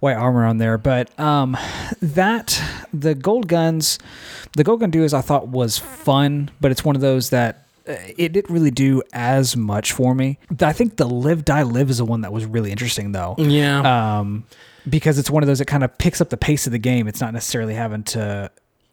[0.00, 0.76] white armor on there.
[0.76, 1.56] But um,
[2.02, 2.60] that
[2.92, 3.98] the gold guns,
[4.56, 7.94] the gold gun duos I thought was fun, but it's one of those that uh,
[8.16, 10.38] it didn't really do as much for me.
[10.60, 13.36] I think the live die live is the one that was really interesting though.
[13.38, 14.18] Yeah.
[14.18, 14.44] Um,
[14.88, 17.06] because it's one of those that kind of picks up the pace of the game.
[17.06, 18.50] It's not necessarily having to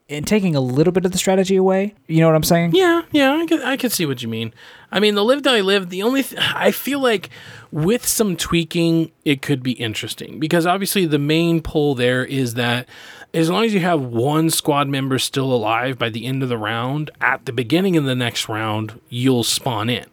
[0.10, 1.94] and taking a little bit of the strategy away.
[2.08, 2.74] You know what I'm saying?
[2.74, 4.54] Yeah, yeah, I can, I see what you mean.
[4.92, 5.90] I mean, the live die live.
[5.90, 7.30] The only th- I feel like
[7.72, 12.88] with some tweaking, it could be interesting because obviously the main pull there is that
[13.34, 16.58] as long as you have one squad member still alive by the end of the
[16.58, 20.06] round, at the beginning of the next round, you'll spawn in.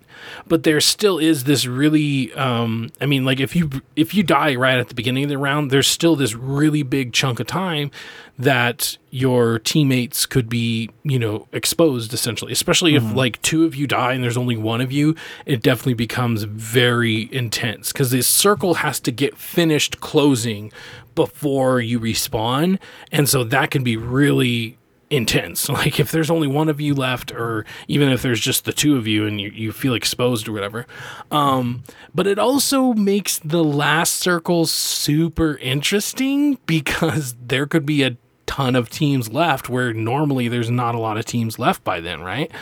[0.47, 4.55] But there still is this really, um, I mean, like if you if you die
[4.55, 7.91] right at the beginning of the round, there's still this really big chunk of time
[8.39, 12.53] that your teammates could be, you know, exposed essentially.
[12.53, 15.15] Especially if like two of you die and there's only one of you,
[15.47, 20.73] it definitely becomes very intense because this circle has to get finished closing
[21.15, 22.79] before you respawn,
[23.13, 24.77] and so that can be really
[25.17, 25.69] intense.
[25.75, 28.97] Like if there's only one of you left, or even if there's just the two
[28.97, 30.87] of you and you, you feel exposed or whatever.
[31.33, 31.83] Um,
[32.15, 38.77] but it also makes the last circle super interesting because there could be a ton
[38.77, 42.53] of teams left where normally there's not a lot of teams left by then, right?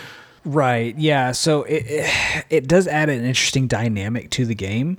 [0.44, 0.96] Right.
[0.98, 1.32] Yeah.
[1.32, 4.98] So it, it it does add an interesting dynamic to the game,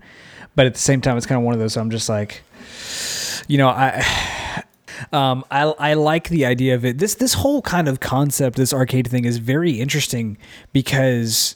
[0.55, 1.75] but at the same time, it's kind of one of those.
[1.77, 2.43] I'm just like,
[3.47, 4.63] you know, I.
[5.11, 6.97] Um, I, I like the idea of it.
[6.97, 10.37] This this whole kind of concept, this arcade thing, is very interesting
[10.71, 11.55] because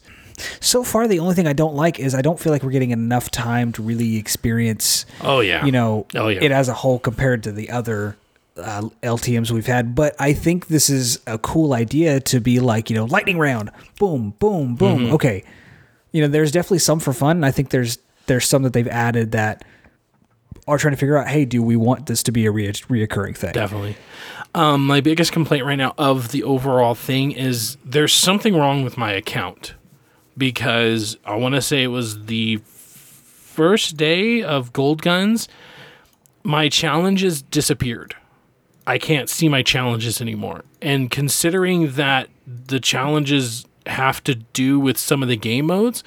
[0.60, 2.91] so far the only thing I don't like is I don't feel like we're getting
[2.91, 5.65] enough time to really experience Oh yeah.
[5.65, 6.43] you know Oh, yeah.
[6.43, 8.15] it as a whole compared to the other
[8.56, 9.95] uh, LTM's we've had.
[9.95, 13.71] But I think this is a cool idea to be like you know lightning round,
[14.00, 15.00] boom, boom, boom.
[15.06, 15.13] Mm-hmm.
[15.15, 15.44] Okay,
[16.12, 17.38] you know there's definitely some for fun.
[17.38, 19.63] And I think there's there's some that they've added that
[20.68, 23.38] are trying to figure out, hey, do we want this to be a rea- reoccurring
[23.38, 23.54] thing?
[23.54, 23.96] Definitely.
[24.54, 28.98] Um, my biggest complaint right now of the overall thing is there's something wrong with
[28.98, 29.76] my account
[30.38, 35.48] because I want to say it was the first day of Gold Guns.
[36.44, 38.15] My challenges disappeared.
[38.86, 40.63] I can't see my challenges anymore.
[40.82, 46.04] And considering that the challenges have to do with some of the game modes,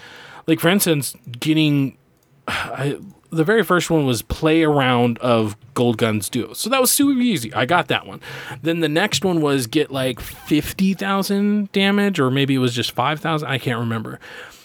[0.47, 1.97] like for instance, getting
[2.49, 2.99] I,
[3.31, 6.53] the very first one was play a round of Gold Guns Duo.
[6.53, 7.53] So that was super easy.
[7.55, 8.21] I got that one.
[8.63, 13.49] Then the next one was get like 50,000 damage, or maybe it was just 5,000.
[13.49, 14.21] I can't remember.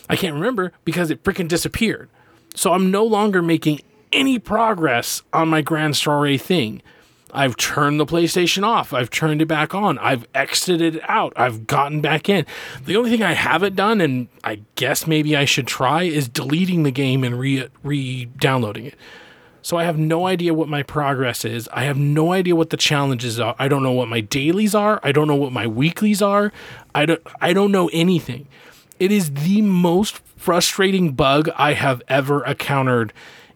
[0.09, 2.09] I can't remember because it freaking disappeared.
[2.55, 6.81] So I'm no longer making any progress on my Grand Soiree thing.
[7.35, 8.93] I've turned the PlayStation off.
[8.93, 9.97] I've turned it back on.
[9.99, 11.33] I've exited it out.
[11.35, 12.45] I've gotten back in.
[12.85, 16.83] The only thing I haven't done, and I guess maybe I should try, is deleting
[16.83, 18.95] the game and re re downloading it.
[19.61, 21.67] So I have no idea what my progress is.
[21.73, 23.55] I have no idea what the challenges are.
[23.57, 24.99] I don't know what my dailies are.
[25.01, 26.53] I don't know what my weeklies are.
[26.93, 28.47] I don't I don't know anything.
[28.99, 33.11] It is the most frustrating bug I have ever encountered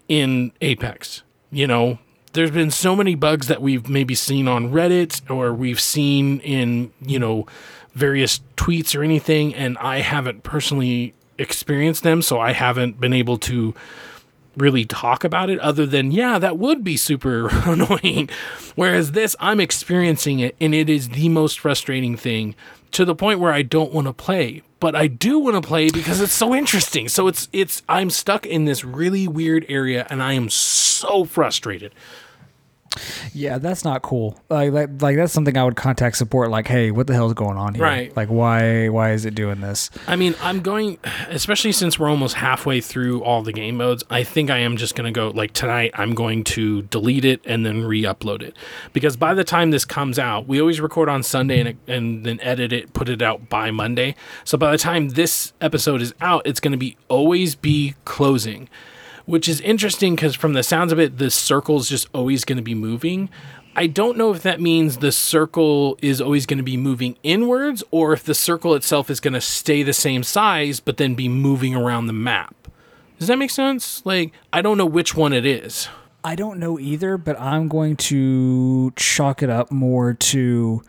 [0.08, 1.22] in Apex.
[1.52, 2.00] You know,
[2.34, 6.92] there's been so many bugs that we've maybe seen on Reddit or we've seen in,
[7.02, 7.48] you know,
[7.94, 13.38] various tweets or anything, and I haven't personally experienced them, so I haven't been able
[13.40, 13.74] to
[14.58, 18.30] really talk about it other than, yeah, that would be super annoying.
[18.76, 22.56] Whereas this, I'm experiencing it, and it is the most frustrating thing
[22.92, 24.62] to the point where I don't want to play.
[24.80, 27.10] But I do want to play because it's so interesting.
[27.10, 31.94] So it's it's I'm stuck in this really weird area and I am so frustrated.
[33.34, 34.40] Yeah, that's not cool.
[34.50, 36.50] Like, like, like that's something I would contact support.
[36.50, 37.84] Like, hey, what the hell is going on here?
[37.84, 38.16] Right.
[38.16, 39.90] Like, why, why is it doing this?
[40.08, 40.98] I mean, I'm going,
[41.30, 44.04] especially since we're almost halfway through all the game modes.
[44.10, 45.92] I think I am just going to go like tonight.
[45.94, 48.56] I'm going to delete it and then re-upload it
[48.94, 52.40] because by the time this comes out, we always record on Sunday and and then
[52.42, 54.16] edit it, put it out by Monday.
[54.44, 58.70] So by the time this episode is out, it's going to be always be closing
[59.30, 62.64] which is interesting because from the sounds of it, the circle's just always going to
[62.64, 63.30] be moving.
[63.76, 67.84] I don't know if that means the circle is always going to be moving inwards
[67.92, 71.30] or if the circle itself is going to stay the same size but then be
[71.30, 72.56] moving around the map.
[73.20, 74.04] Does that make sense?
[74.04, 75.90] Like, I don't know which one it is.
[76.24, 80.82] I don't know either, but I'm going to chalk it up more to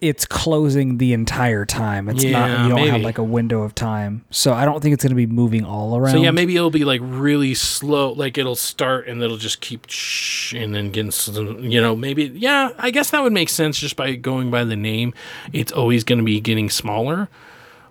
[0.00, 2.08] it's closing the entire time.
[2.08, 4.24] It's Yeah, not you don't have like a window of time.
[4.30, 6.12] So I don't think it's going to be moving all around.
[6.12, 8.12] So yeah, maybe it'll be like really slow.
[8.12, 12.24] Like it'll start and it'll just keep shh, and then get some- you know maybe
[12.34, 12.70] yeah.
[12.78, 15.14] I guess that would make sense just by going by the name.
[15.52, 17.28] It's always going to be getting smaller,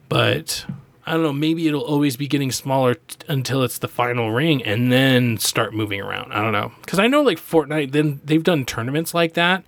[0.10, 0.66] but
[1.06, 1.34] I don't know.
[1.34, 5.74] Maybe it'll always be getting smaller t- until it's the final ring and then start
[5.74, 6.32] moving around.
[6.34, 7.91] I don't know because I know like Fortnite.
[7.91, 9.64] Then they've done tournaments like that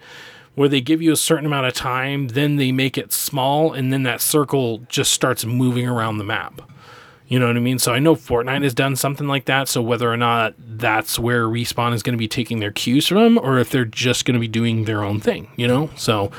[0.57, 3.93] where they give you a certain amount of time, then they make it small, and
[3.93, 6.63] then that circle just starts moving around the map.
[7.27, 7.77] You know what I mean?
[7.77, 9.67] So I know Fortnite has done something like that.
[9.67, 13.37] So whether or not that's where Respawn is going to be taking their cues from,
[13.37, 15.91] or if they're just going to be doing their own thing, you know?
[15.95, 16.31] So,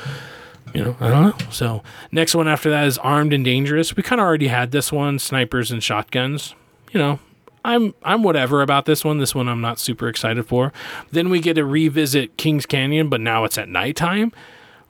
[0.73, 1.45] you know, I don't know.
[1.49, 3.95] So next one after that is Armed and Dangerous.
[3.95, 6.55] We kind of already had this one, snipers and shotguns.
[6.91, 7.19] You know,
[7.65, 9.17] I'm I'm whatever about this one.
[9.17, 10.71] This one I'm not super excited for.
[11.11, 14.31] Then we get to revisit Kings Canyon, but now it's at nighttime.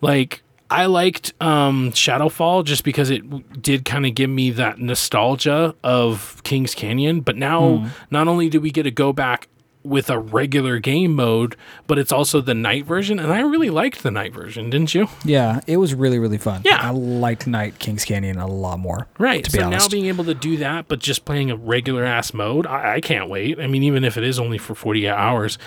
[0.01, 5.75] Like I liked um, Shadowfall just because it did kind of give me that nostalgia
[5.83, 7.21] of Kings Canyon.
[7.21, 9.47] But now, not only do we get to go back
[9.83, 11.55] with a regular game mode,
[11.87, 15.07] but it's also the night version, and I really liked the night version, didn't you?
[15.23, 16.61] yeah, it was really really fun.
[16.65, 16.79] Yeah.
[16.81, 19.07] I liked Night Kings Canyon a lot more.
[19.17, 19.43] Right.
[19.43, 19.85] To be so honest.
[19.85, 23.01] now being able to do that, but just playing a regular ass mode, I, I
[23.01, 23.59] can't wait.
[23.59, 25.57] I mean, even if it is only for 48 hours.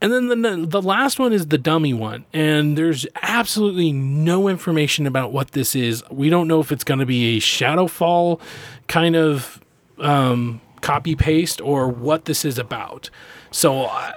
[0.00, 2.24] And then the, the last one is the dummy one.
[2.32, 6.02] And there's absolutely no information about what this is.
[6.10, 8.40] We don't know if it's going to be a Shadowfall
[8.88, 9.60] kind of
[9.98, 13.08] um, copy paste or what this is about.
[13.50, 14.12] So I,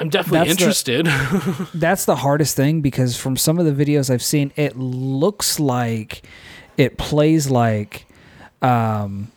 [0.00, 1.06] I'm definitely That's the- interested.
[1.74, 6.22] That's the hardest thing because from some of the videos I've seen, it looks like
[6.76, 8.06] it plays like
[8.62, 9.30] um,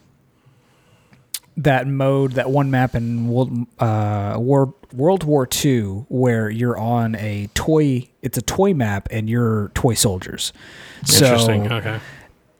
[1.57, 7.15] that mode, that one map in World, uh, War, World War II, where you're on
[7.15, 8.07] a toy.
[8.21, 10.53] It's a toy map, and you're toy soldiers.
[10.99, 11.67] Interesting.
[11.67, 11.99] So okay.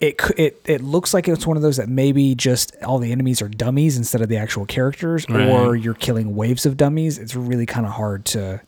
[0.01, 3.41] It it it looks like it's one of those that maybe just all the enemies
[3.41, 7.17] are dummies instead of the actual characters, or you're killing waves of dummies.
[7.19, 8.61] It's really kind of hard to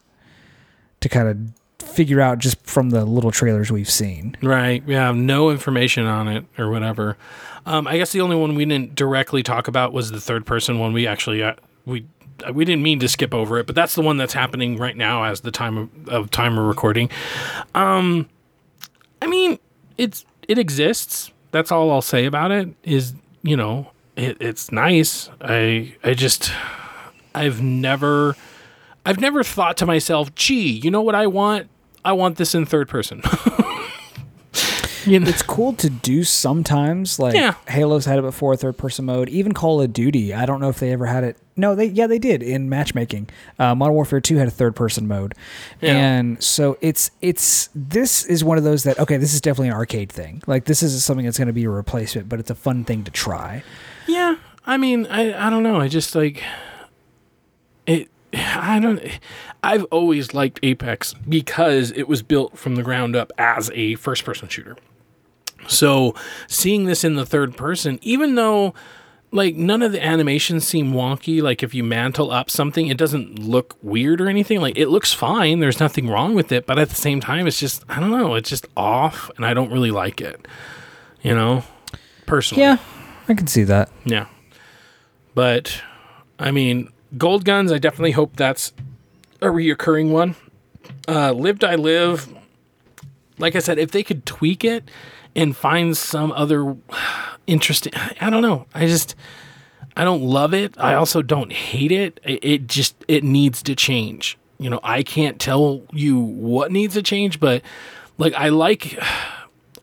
[1.02, 4.38] to kind of figure out just from the little trailers we've seen.
[4.42, 4.84] Right.
[4.88, 5.12] Yeah.
[5.12, 7.18] No information on it or whatever.
[7.66, 10.80] Um, I guess the only one we didn't directly talk about was the third person
[10.80, 10.94] one.
[10.94, 11.56] We actually uh,
[11.86, 12.06] we
[12.54, 15.24] we didn't mean to skip over it, but that's the one that's happening right now
[15.24, 17.10] as the time of, of time of recording.
[17.74, 18.30] Um,
[19.22, 19.60] I mean,
[19.98, 21.32] it's it exists.
[21.52, 22.70] That's all I'll say about it.
[22.84, 25.30] Is you know, it, it's nice.
[25.42, 26.52] I I just
[27.36, 28.36] I've never
[29.06, 31.70] I've never thought to myself, gee, you know what I want?
[32.06, 33.22] I want this in third person.
[35.06, 37.20] You know, it's cool to do sometimes.
[37.20, 37.56] Like Yeah.
[37.68, 39.30] Halo's had it before, third person mode.
[39.30, 40.34] Even Call of Duty.
[40.34, 41.38] I don't know if they ever had it.
[41.56, 43.30] No, they yeah they did in matchmaking.
[43.60, 45.36] Uh, Modern Warfare Two had a third person mode,
[45.82, 45.94] Yeah.
[45.96, 49.76] and so it's it's this is one of those that okay this is definitely an
[49.76, 50.42] arcade thing.
[50.48, 53.04] Like this is something that's going to be a replacement, but it's a fun thing
[53.04, 53.64] to try.
[54.08, 55.80] Yeah, I mean, I I don't know.
[55.80, 56.42] I just like
[57.86, 58.10] it.
[58.34, 59.00] I don't.
[59.62, 64.50] I've always liked Apex because it was built from the ground up as a first-person
[64.50, 64.76] shooter.
[65.68, 66.16] So
[66.48, 68.74] seeing this in the third person, even though
[69.34, 73.40] like none of the animations seem wonky, like if you mantle up something, it doesn't
[73.40, 74.62] look weird or anything.
[74.62, 75.60] Like it looks fine.
[75.60, 78.36] There's nothing wrong with it, but at the same time, it's just I don't know.
[78.36, 80.48] It's just off, and I don't really like it.
[81.24, 81.64] You know,
[82.28, 82.64] personally.
[82.64, 82.78] Yeah,
[83.28, 83.90] I can see that.
[84.06, 84.28] Yeah.
[85.34, 85.82] But
[86.38, 88.72] I mean, Gold Guns, I definitely hope that's
[89.42, 90.36] a reoccurring one.
[91.08, 92.32] Uh Live Die Live,
[93.40, 94.90] like I said, if they could tweak it
[95.36, 96.76] and find some other
[97.48, 98.66] interesting I don't know.
[98.74, 99.16] I just
[99.96, 100.76] I don't love it.
[100.80, 102.20] I also don't hate it.
[102.24, 104.38] It, it just it needs to change.
[104.58, 107.62] You know, I can't tell you what needs to change, but
[108.18, 108.98] like I like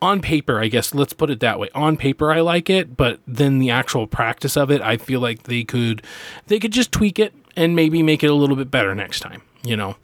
[0.02, 1.68] on paper, I guess, let's put it that way.
[1.74, 5.44] On paper I like it, but then the actual practice of it, I feel like
[5.44, 6.02] they could
[6.46, 9.42] they could just tweak it and maybe make it a little bit better next time,
[9.62, 9.96] you know.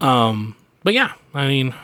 [0.00, 1.74] Um but yeah, I mean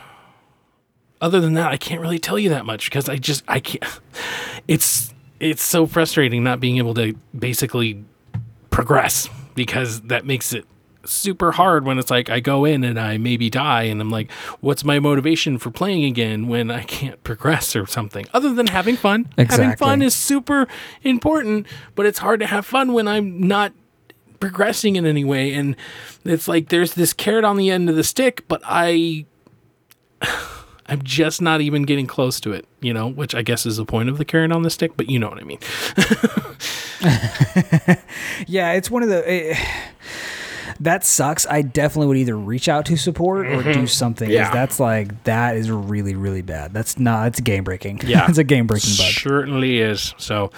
[1.24, 3.82] other than that, I can't really tell you that much because I just I can't
[4.68, 8.04] it's it's so frustrating not being able to basically
[8.68, 10.66] progress because that makes it
[11.06, 14.30] super hard when it's like I go in and I maybe die and I'm like,
[14.60, 18.26] what's my motivation for playing again when I can't progress or something?
[18.34, 19.26] Other than having fun.
[19.38, 20.66] Having fun is super
[21.02, 23.72] important, but it's hard to have fun when I'm not
[24.40, 25.54] progressing in any way.
[25.54, 25.74] And
[26.24, 29.24] it's like there's this carrot on the end of the stick, but I
[30.86, 33.86] I'm just not even getting close to it, you know, which I guess is the
[33.86, 35.58] point of the carrot on the stick, but you know what I mean.
[38.46, 39.28] Yeah, it's one of the.
[39.30, 39.56] eh,
[40.80, 41.46] that sucks.
[41.46, 44.28] I definitely would either reach out to support or do something.
[44.28, 44.34] Mm-hmm.
[44.34, 44.50] Yeah.
[44.52, 46.72] that's like that is really really bad.
[46.72, 47.28] That's not.
[47.28, 48.00] It's game breaking.
[48.04, 48.26] Yeah.
[48.28, 49.12] it's a game breaking bug.
[49.12, 50.14] Certainly is.
[50.18, 50.50] So,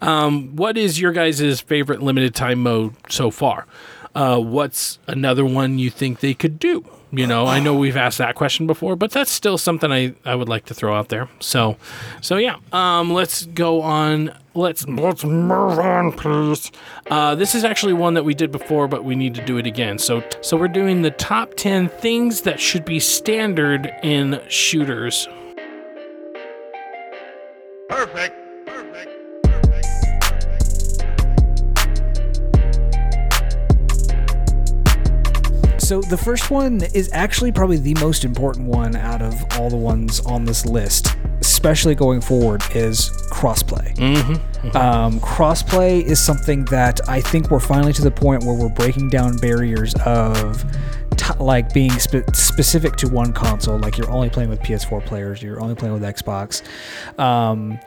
[0.00, 3.66] um, what is your guys' favorite limited time mode so far?
[4.14, 6.84] Uh, what's another one you think they could do?
[7.16, 10.34] You know, I know we've asked that question before, but that's still something I, I
[10.34, 11.28] would like to throw out there.
[11.40, 11.76] So,
[12.20, 14.36] so yeah, um, let's go on.
[14.54, 16.70] Let's let's move on, please.
[17.10, 19.66] Uh, this is actually one that we did before, but we need to do it
[19.66, 19.98] again.
[19.98, 25.28] So, so we're doing the top ten things that should be standard in shooters.
[35.84, 39.76] So the first one is actually probably the most important one out of all the
[39.76, 43.94] ones on this list, especially going forward, is crossplay.
[44.74, 49.10] Um, crossplay is something that I think we're finally to the point where we're breaking
[49.10, 50.64] down barriers of
[51.18, 53.78] t- like being spe- specific to one console.
[53.78, 56.62] Like you're only playing with PS4 players, you're only playing with Xbox.
[57.18, 57.78] Um,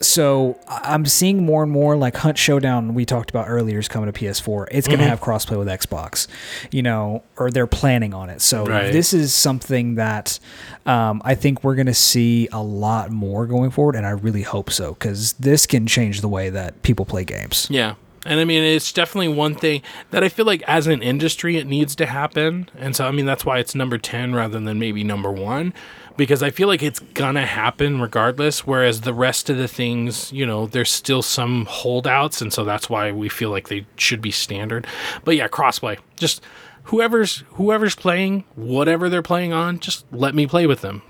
[0.00, 4.10] so I'm seeing more and more like Hunt Showdown we talked about earlier is coming
[4.12, 4.66] to PS4.
[4.70, 6.26] It's going to have crossplay with Xbox,
[6.70, 8.40] you know, or they're planning on it.
[8.40, 8.92] So Right.
[8.92, 10.38] this is something that
[10.86, 14.42] um, I think we're going to see a lot more going forward, and I really
[14.42, 17.66] hope so because this can change the way that people play games.
[17.70, 17.94] Yeah.
[18.26, 21.66] And I mean, it's definitely one thing that I feel like as an industry, it
[21.66, 22.70] needs to happen.
[22.74, 25.74] And so, I mean, that's why it's number 10 rather than maybe number one,
[26.16, 27.00] because I feel like it's
[27.34, 28.66] to happen regardless.
[28.66, 32.40] Whereas the rest of the things, you know, there's still some holdouts.
[32.40, 34.86] And so that's why we feel like they should be standard.
[35.24, 35.98] But yeah, crossplay.
[36.16, 36.42] Just
[36.84, 41.02] whoever's whoever's playing, whatever they're playing on, just let me play with them.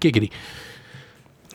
[0.00, 0.30] Giggity.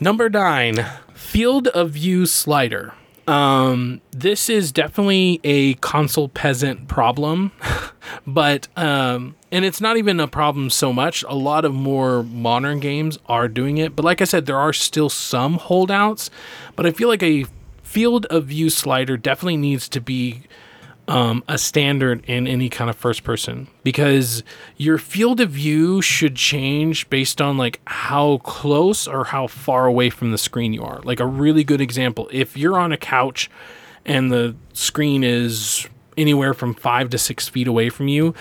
[0.02, 2.94] Number nine, field of view slider.
[3.28, 7.52] Um, this is definitely a console peasant problem,
[8.28, 11.24] but um, and it's not even a problem so much.
[11.28, 14.74] A lot of more modern games are doing it, but like I said, there are
[14.74, 16.30] still some holdouts.
[16.76, 17.46] But I feel like a
[17.82, 20.44] field of view slider definitely needs to be
[21.08, 24.44] um, a standard in any kind of first person because
[24.78, 30.10] your field of view should change based on like how close or how far away
[30.10, 31.02] from the screen you are.
[31.04, 33.50] Like a really good example, if you're on a couch
[34.06, 35.88] and the screen is
[36.18, 38.34] anywhere from five to six feet away from you,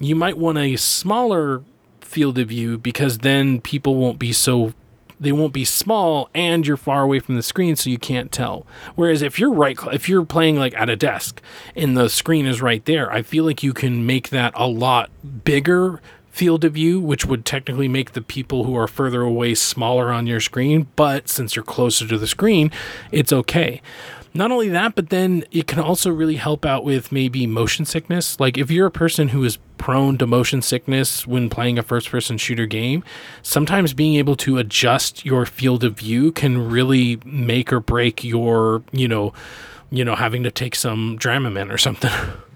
[0.00, 1.62] you might want a smaller
[2.00, 4.72] field of view because then people won't be so
[5.20, 8.66] they won't be small and you're far away from the screen so you can't tell
[8.94, 11.42] whereas if you're right if you're playing like at a desk
[11.74, 15.10] and the screen is right there i feel like you can make that a lot
[15.44, 16.00] bigger
[16.38, 20.24] field of view, which would technically make the people who are further away smaller on
[20.24, 20.86] your screen.
[20.94, 22.70] But since you're closer to the screen,
[23.10, 23.82] it's okay.
[24.34, 28.38] Not only that, but then it can also really help out with maybe motion sickness.
[28.38, 32.10] Like if you're a person who is prone to motion sickness when playing a first
[32.10, 33.02] person shooter game,
[33.42, 38.82] sometimes being able to adjust your field of view can really make or break your,
[38.92, 39.32] you know,
[39.90, 42.12] you know, having to take some Dramamine or something.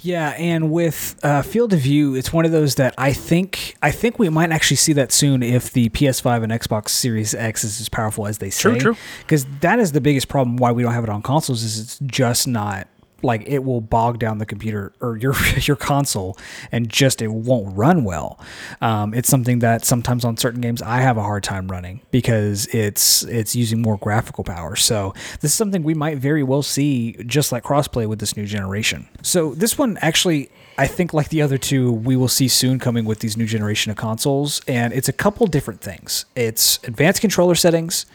[0.00, 3.90] Yeah, and with uh, field of view, it's one of those that I think I
[3.90, 7.80] think we might actually see that soon if the PS5 and Xbox Series X is
[7.80, 8.70] as powerful as they say.
[8.70, 8.96] True, true.
[9.20, 11.98] Because that is the biggest problem why we don't have it on consoles is it's
[12.00, 12.88] just not
[13.22, 16.36] like it will bog down the computer or your your console
[16.72, 18.38] and just it won't run well.
[18.80, 22.66] Um, it's something that sometimes on certain games I have a hard time running because
[22.66, 24.76] it's it's using more graphical power.
[24.76, 28.46] So this is something we might very well see just like crossplay with this new
[28.46, 29.08] generation.
[29.22, 33.04] So this one actually I think like the other two we will see soon coming
[33.04, 36.24] with these new generation of consoles and it's a couple different things.
[36.34, 38.06] It's advanced controller settings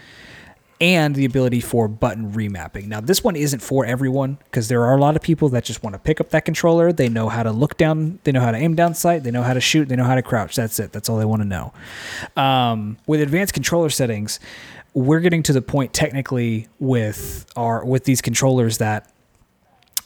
[0.82, 2.88] and the ability for button remapping.
[2.88, 5.84] Now, this one isn't for everyone because there are a lot of people that just
[5.84, 6.92] want to pick up that controller.
[6.92, 9.44] They know how to look down, they know how to aim down sight, they know
[9.44, 10.56] how to shoot, they know how to crouch.
[10.56, 10.92] That's it.
[10.92, 11.74] That's all they want to know.
[12.36, 14.40] Um, with advanced controller settings,
[14.94, 19.12] we're getting to the point technically with our with these controllers that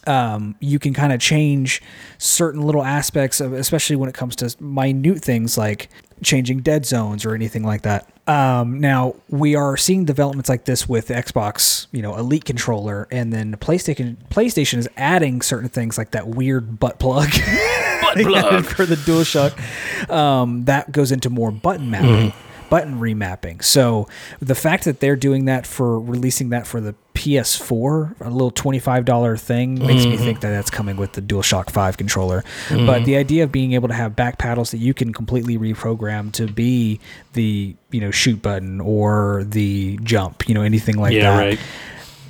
[0.08, 1.82] um, you can kind of change
[2.18, 5.90] certain little aspects of, especially when it comes to minute things like
[6.22, 8.10] changing dead zones or anything like that.
[8.28, 13.34] Um, now we are seeing developments like this with Xbox, you know, Elite controller, and
[13.34, 14.18] then PlayStation.
[14.30, 17.30] PlayStation is adding certain things like that weird butt plug.
[18.02, 18.66] Butt plug.
[18.66, 20.10] for the DualShock.
[20.10, 22.34] Um, that goes into more button mapping,
[22.70, 23.64] button remapping.
[23.64, 24.08] So
[24.40, 29.04] the fact that they're doing that for releasing that for the PS4, a little twenty-five
[29.06, 32.44] dollar thing, makes me think that that's coming with the DualShock Five controller.
[32.70, 36.32] But the idea of being able to have back paddles that you can completely reprogram
[36.34, 37.00] to be
[37.34, 41.60] the you know shoot button or the jump, you know anything like Yeah, that right.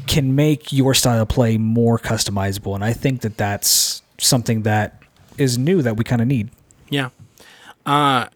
[0.07, 2.73] can make your style of play more customizable.
[2.75, 5.01] And I think that that's something that
[5.37, 6.49] is new that we kind of need.
[6.89, 7.09] Yeah.
[7.85, 8.27] Uh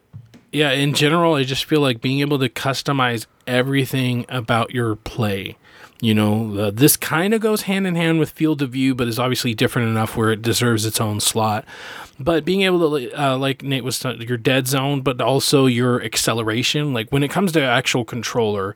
[0.51, 5.57] yeah, in general, I just feel like being able to customize everything about your play.
[6.03, 9.07] You know, uh, this kind of goes hand in hand with field of view, but
[9.07, 11.63] is obviously different enough where it deserves its own slot.
[12.19, 16.03] But being able to, uh, like Nate was, talking- your dead zone, but also your
[16.03, 16.93] acceleration.
[16.93, 18.75] Like when it comes to actual controller,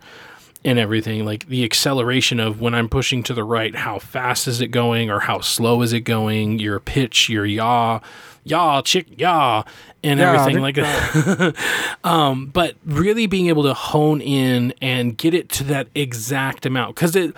[0.67, 4.59] and everything like the acceleration of when i'm pushing to the right how fast is
[4.59, 7.99] it going or how slow is it going your pitch your yaw
[8.43, 9.63] yaw chick yaw
[10.03, 11.55] and Yeah, everything like that.
[12.03, 16.95] um but really being able to hone in and get it to that exact amount
[16.95, 17.33] because it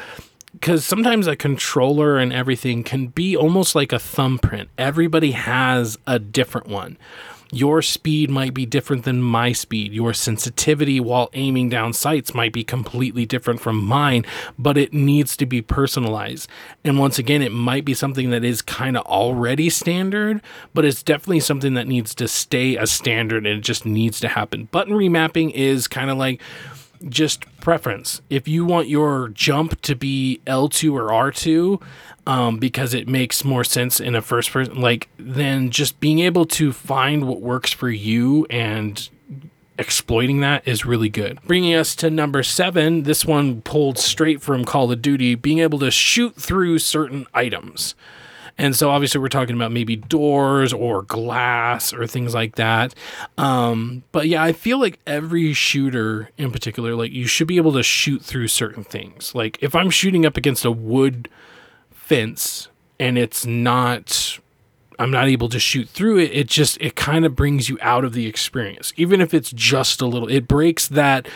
[0.53, 4.67] because sometimes a controller and everything can be almost like a thumbprint.
[4.79, 6.97] Everybody has a different one
[7.51, 9.93] your speed might be different than my speed.
[9.93, 14.25] Your sensitivity while aiming down sights might be completely different from mine,
[14.57, 16.49] but it needs to be personalized.
[16.83, 20.41] And once again, it might be something that is kind of already standard,
[20.73, 24.27] but it's definitely something that needs to stay a standard and it just needs to
[24.27, 24.65] happen.
[24.71, 26.41] Button remapping is kind of like
[27.07, 28.21] just preference.
[28.29, 31.81] If you want your jump to be L2 or R2,
[32.27, 36.45] um, because it makes more sense in a first person, like then just being able
[36.45, 39.09] to find what works for you and
[39.79, 41.39] exploiting that is really good.
[41.45, 45.79] Bringing us to number seven, this one pulled straight from Call of Duty, being able
[45.79, 47.95] to shoot through certain items.
[48.59, 52.93] And so obviously we're talking about maybe doors or glass or things like that.
[53.37, 57.71] Um, but yeah, I feel like every shooter in particular, like you should be able
[57.71, 59.33] to shoot through certain things.
[59.33, 61.29] Like if I'm shooting up against a wood
[61.89, 62.67] fence
[62.99, 64.39] and it's not
[64.99, 68.03] I'm not able to shoot through it, it just it kind of brings you out
[68.03, 68.91] of the experience.
[68.97, 71.29] Even if it's just a little it breaks that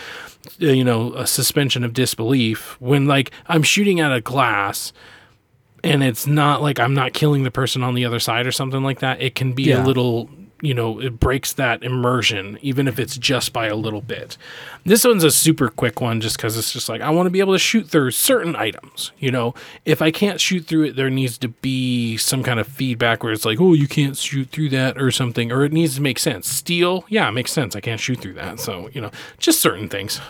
[0.62, 4.92] uh, you know, a suspension of disbelief when like I'm shooting at a glass
[5.84, 8.84] and it's not like I'm not killing the person on the other side or something
[8.84, 9.22] like that.
[9.22, 9.84] It can be Yeah.
[9.84, 10.30] a little,
[10.62, 14.38] you know, it breaks that immersion, even if it's just by a little bit.
[14.86, 17.42] This one's a super quick one just because it's just like, I want to be
[17.42, 19.12] able to shoot through certain items.
[19.20, 19.54] You know,
[19.84, 23.34] if I can't shoot through it, there needs to be some kind of feedback where
[23.34, 26.18] it's like, oh, you can't shoot through that or something, or it needs to make
[26.18, 26.48] sense.
[26.48, 27.76] Steel, yeah, it makes sense.
[27.76, 28.62] I can't shoot through that.
[28.62, 30.22] So, you know, just certain things.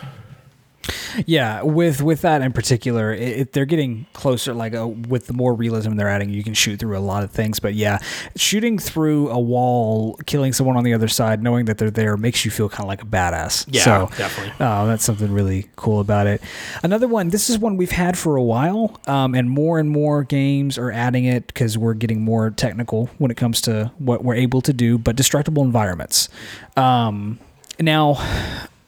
[1.26, 4.54] Yeah, with with that in particular, it, it, they're getting closer.
[4.54, 7.30] Like uh, with the more realism they're adding, you can shoot through a lot of
[7.30, 7.60] things.
[7.60, 7.98] But yeah,
[8.36, 12.44] shooting through a wall, killing someone on the other side, knowing that they're there, makes
[12.44, 13.66] you feel kind of like a badass.
[13.68, 14.54] Yeah, so, definitely.
[14.60, 16.42] Oh, that's something really cool about it.
[16.82, 17.28] Another one.
[17.28, 20.90] This is one we've had for a while, um, and more and more games are
[20.90, 24.72] adding it because we're getting more technical when it comes to what we're able to
[24.72, 24.98] do.
[24.98, 26.28] But destructible environments.
[26.76, 27.38] Um,
[27.80, 28.14] now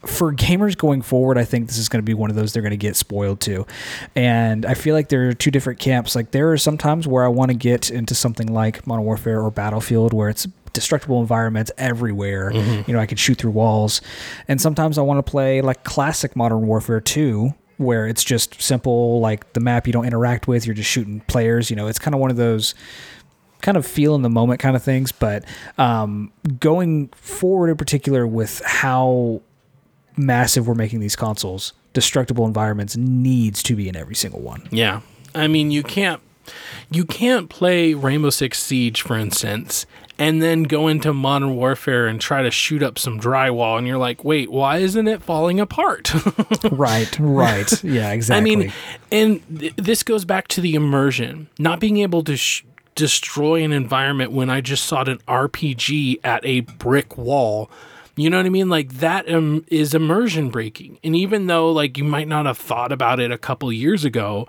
[0.05, 2.61] for gamers going forward, I think this is going to be one of those they're
[2.61, 3.65] going to get spoiled to.
[4.15, 6.15] And I feel like there are two different camps.
[6.15, 9.51] Like there are sometimes where I want to get into something like Modern Warfare or
[9.51, 12.51] Battlefield where it's destructible environments everywhere.
[12.87, 14.01] You know, I can shoot through walls.
[14.47, 19.19] And sometimes I want to play like classic Modern Warfare 2 where it's just simple
[19.19, 22.15] like the map you don't interact with, you're just shooting players, you know, it's kind
[22.15, 22.73] of one of those
[23.61, 25.11] kind of feel in the moment kind of things.
[25.11, 25.45] But
[25.77, 29.41] um, going forward, in particular, with how
[30.17, 34.67] massive we're making these consoles, destructible environments needs to be in every single one.
[34.71, 35.01] Yeah.
[35.35, 36.21] I mean, you can't
[36.89, 39.85] you can't play Rainbow Six Siege, for instance,
[40.17, 43.97] and then go into Modern Warfare and try to shoot up some drywall, and you're
[43.97, 46.13] like, wait, why isn't it falling apart?
[46.71, 48.53] right, right, yeah, exactly.
[48.53, 48.73] I mean,
[49.11, 52.63] and th- this goes back to the immersion, not being able to sh-
[52.95, 57.69] destroy an environment when I just saw an RPG at a brick wall.
[58.17, 58.67] You know what I mean?
[58.67, 60.99] Like that um, is immersion breaking.
[61.03, 64.47] And even though like you might not have thought about it a couple years ago,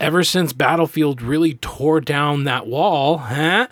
[0.00, 3.68] ever since Battlefield really tore down that wall, huh?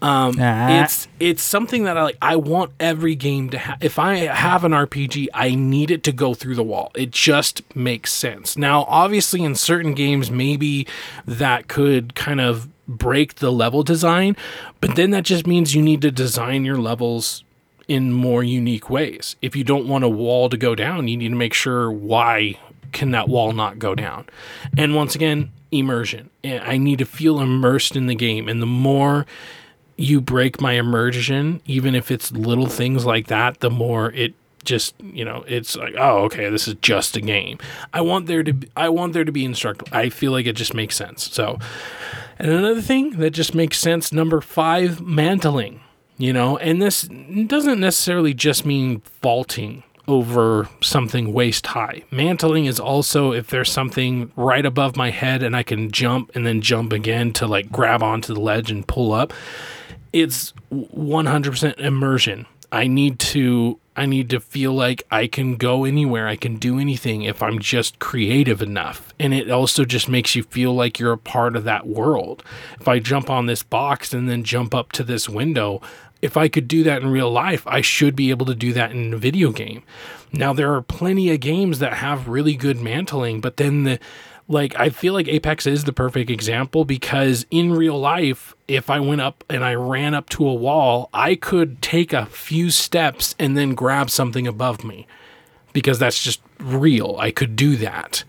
[0.00, 0.82] Um, Ah.
[0.82, 2.18] it's it's something that I like.
[2.20, 3.82] I want every game to have.
[3.82, 6.90] If I have an RPG, I need it to go through the wall.
[6.94, 8.56] It just makes sense.
[8.56, 10.86] Now, obviously, in certain games, maybe
[11.26, 14.36] that could kind of break the level design,
[14.80, 17.42] but then that just means you need to design your levels
[17.88, 19.36] in more unique ways.
[19.42, 22.58] If you don't want a wall to go down, you need to make sure why
[22.92, 24.26] can that wall not go down.
[24.76, 26.30] And once again, immersion.
[26.44, 29.26] I need to feel immersed in the game, and the more
[29.96, 34.94] you break my immersion, even if it's little things like that, the more it just
[35.02, 37.58] you know it's like oh okay this is just a game
[37.92, 40.54] i want there to be, i want there to be instructor i feel like it
[40.54, 41.58] just makes sense so
[42.38, 45.82] and another thing that just makes sense number five mantling
[46.18, 47.02] you know and this
[47.46, 54.30] doesn't necessarily just mean vaulting over something waist high mantling is also if there's something
[54.36, 58.02] right above my head and i can jump and then jump again to like grab
[58.02, 59.32] onto the ledge and pull up
[60.14, 62.46] it's 100% immersion.
[62.72, 66.80] I need to I need to feel like I can go anywhere, I can do
[66.80, 69.14] anything if I'm just creative enough.
[69.20, 72.42] And it also just makes you feel like you're a part of that world.
[72.80, 75.80] If I jump on this box and then jump up to this window,
[76.22, 78.90] if I could do that in real life, I should be able to do that
[78.90, 79.84] in a video game.
[80.32, 84.00] Now there are plenty of games that have really good mantling, but then the
[84.48, 89.00] like I feel like Apex is the perfect example because in real life, if I
[89.00, 93.34] went up and I ran up to a wall, I could take a few steps
[93.38, 95.06] and then grab something above me
[95.72, 97.16] because that's just real.
[97.18, 98.24] I could do that.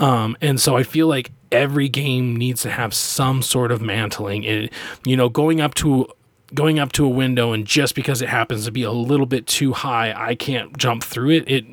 [0.00, 4.44] Um, and so I feel like every game needs to have some sort of mantling.
[4.44, 4.72] It,
[5.04, 6.08] you know, going up to
[6.54, 9.46] going up to a window and just because it happens to be a little bit
[9.46, 11.50] too high, I can't jump through it.
[11.50, 11.66] It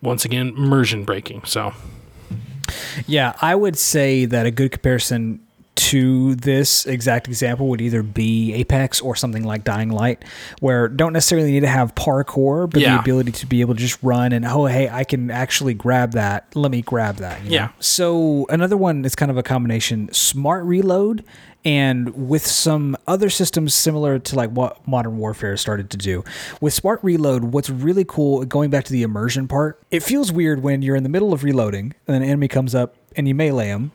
[0.00, 1.44] once again immersion breaking.
[1.44, 1.74] So
[3.06, 5.40] Yeah, I would say that a good comparison
[5.74, 10.22] to this exact example would either be Apex or something like Dying Light,
[10.60, 12.96] where don't necessarily need to have parkour, but Yeah.
[12.96, 16.12] the ability to be able to just run and oh hey, I can actually grab
[16.12, 16.44] that.
[16.54, 17.42] Let me grab that.
[17.44, 17.54] you know?
[17.54, 17.68] Yeah.
[17.80, 21.24] So another one is kind of a combination smart reload
[21.64, 26.24] and with some other systems similar to like what modern warfare started to do
[26.60, 30.62] with smart reload what's really cool going back to the immersion part it feels weird
[30.62, 33.66] when you're in the middle of reloading and an enemy comes up and you melee
[33.66, 33.92] him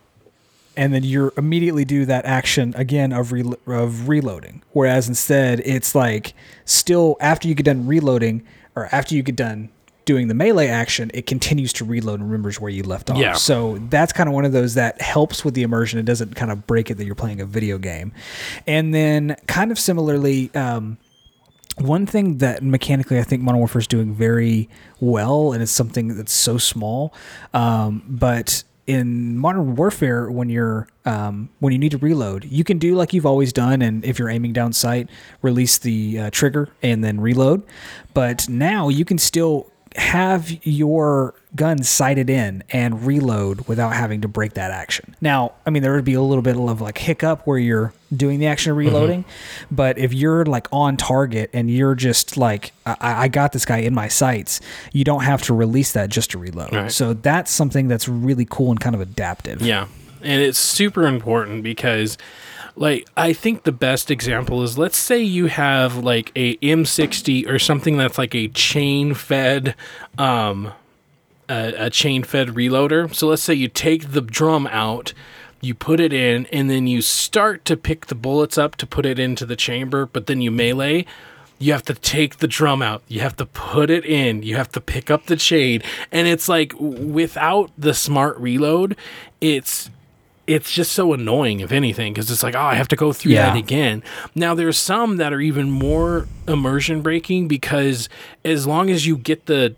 [0.77, 4.61] and then you immediately do that action again of re- of reloading.
[4.71, 8.45] Whereas instead, it's like still after you get done reloading
[8.75, 9.69] or after you get done
[10.07, 13.17] doing the melee action, it continues to reload and remembers where you left off.
[13.17, 13.33] Yeah.
[13.33, 15.99] So that's kind of one of those that helps with the immersion.
[15.99, 18.11] It doesn't kind of break it that you're playing a video game.
[18.65, 20.49] And then kind of similarly.
[20.55, 20.97] Um,
[21.79, 24.67] one thing that mechanically I think Modern Warfare is doing very
[24.99, 27.13] well, and it's something that's so small,
[27.53, 32.79] um, but in Modern Warfare, when you're um, when you need to reload, you can
[32.79, 35.09] do like you've always done, and if you're aiming down sight,
[35.43, 37.61] release the uh, trigger and then reload.
[38.13, 44.27] But now you can still have your gun sighted in and reload without having to
[44.27, 45.15] break that action.
[45.21, 48.39] Now, I mean, there would be a little bit of like hiccup where you're doing
[48.39, 48.87] the action of mm-hmm.
[48.87, 49.25] reloading,
[49.71, 53.77] but if you're like on target and you're just like, I, I got this guy
[53.77, 54.61] in my sights,
[54.93, 56.73] you don't have to release that just to reload.
[56.73, 56.91] Right.
[56.91, 59.61] So that's something that's really cool and kind of adaptive.
[59.61, 59.87] Yeah.
[60.21, 62.17] And it's super important because
[62.77, 67.59] like I think the best example is let's say you have like a M60 or
[67.59, 69.75] something that's like a chain fed
[70.17, 70.71] um
[71.49, 73.13] a, a chain fed reloader.
[73.13, 75.13] So let's say you take the drum out,
[75.61, 79.05] you put it in, and then you start to pick the bullets up to put
[79.05, 81.05] it into the chamber, but then you melee.
[81.59, 83.01] You have to take the drum out.
[83.07, 84.43] You have to put it in.
[84.43, 85.81] You have to pick up the chain.
[86.11, 88.95] And it's like without the smart reload,
[89.41, 89.89] it's
[90.47, 93.33] it's just so annoying if anything because it's like oh i have to go through
[93.33, 93.51] Yeah.
[93.51, 94.01] that again.
[94.33, 98.07] Now there's some that are even more immersion breaking because
[98.45, 99.75] as long as you get the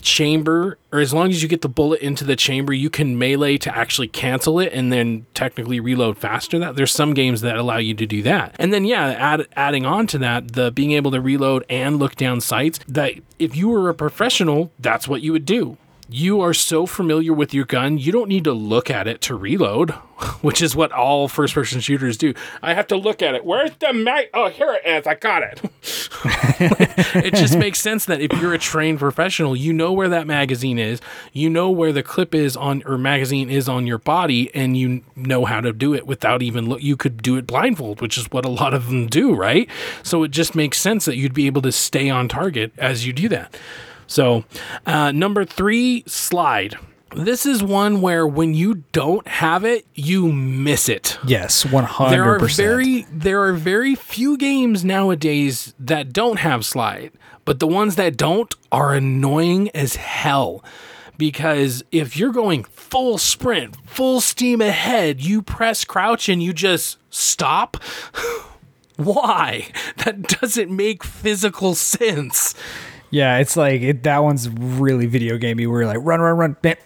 [0.00, 3.56] chamber or as long as you get the bullet into the chamber you can melee
[3.56, 6.76] to actually cancel it and then technically reload faster that.
[6.76, 8.54] There's some games that allow you to do that.
[8.58, 12.16] And then yeah add, adding on to that the being able to reload and look
[12.16, 15.78] down sights that if you were a professional that's what you would do
[16.08, 19.34] you are so familiar with your gun, you don't need to look at it to
[19.34, 19.90] reload,
[20.42, 22.34] which is what all first person shooters do.
[22.62, 23.44] I have to look at it.
[23.44, 24.28] Where's the mag?
[24.34, 25.06] Oh, here it is.
[25.06, 25.60] I got it.
[27.24, 30.78] it just makes sense that if you're a trained professional, you know where that magazine
[30.78, 31.00] is,
[31.32, 35.02] you know where the clip is on or magazine is on your body, and you
[35.16, 36.82] know how to do it without even look.
[36.82, 39.68] You could do it blindfold, which is what a lot of them do, right?
[40.02, 43.12] So it just makes sense that you'd be able to stay on target as you
[43.12, 43.56] do that.
[44.06, 44.44] So,
[44.86, 46.76] uh, number three, slide.
[47.14, 51.16] This is one where when you don't have it, you miss it.
[51.24, 52.10] Yes, 100%.
[52.10, 57.12] There are very there are very few games nowadays that don't have slide,
[57.44, 60.64] but the ones that don't are annoying as hell.
[61.16, 66.98] Because if you're going full sprint, full steam ahead, you press crouch and you just
[67.10, 67.76] stop.
[68.96, 69.68] Why?
[69.98, 72.54] That doesn't make physical sense.
[73.14, 75.66] Yeah, it's like it, that one's really video gamey.
[75.66, 76.56] Where you're like run, run, run.
[76.62, 76.76] Bam.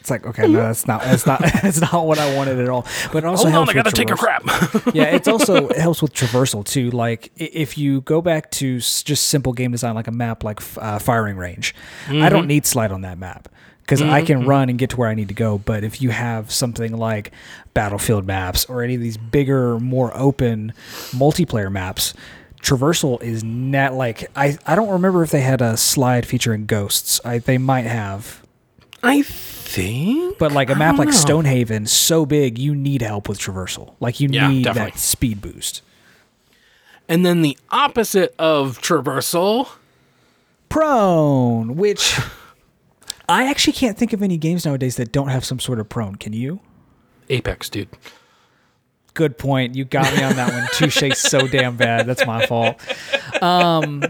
[0.00, 2.86] It's like okay, no, that's not that's not that's not what I wanted at all.
[3.12, 4.42] But it also Hold on, I gotta with take a crap.
[4.94, 6.90] yeah, it also helps with traversal too.
[6.90, 10.98] Like if you go back to just simple game design, like a map like uh,
[10.98, 11.74] firing range,
[12.08, 12.28] I Mm-hmm.
[12.30, 13.48] don't need slide on that map
[13.82, 15.58] because I can run and get to where I need to go.
[15.58, 17.32] But if you have something like
[17.74, 20.72] battlefield maps or any of these bigger, more open
[21.10, 22.14] multiplayer maps.
[22.62, 27.20] Traversal is not like I, I don't remember if they had a slide featuring ghosts.
[27.24, 28.42] I they might have,
[29.02, 31.12] I think but like a map like know.
[31.14, 33.94] Stonehaven, so big you need help with traversal.
[34.00, 34.90] Like you Yeah, need definitely.
[34.92, 35.82] that speed boost.
[37.08, 39.68] And then the opposite of traversal.
[40.68, 42.20] prone, which
[43.28, 46.16] I actually can't think of any games nowadays that don't have some sort of prone.
[46.16, 46.60] Can you?
[47.28, 47.88] Apex, dude.
[49.20, 49.74] Good point.
[49.74, 50.66] You got me on that one.
[50.72, 52.06] Touche so damn bad.
[52.06, 52.80] That's my fault.
[53.42, 54.02] Um,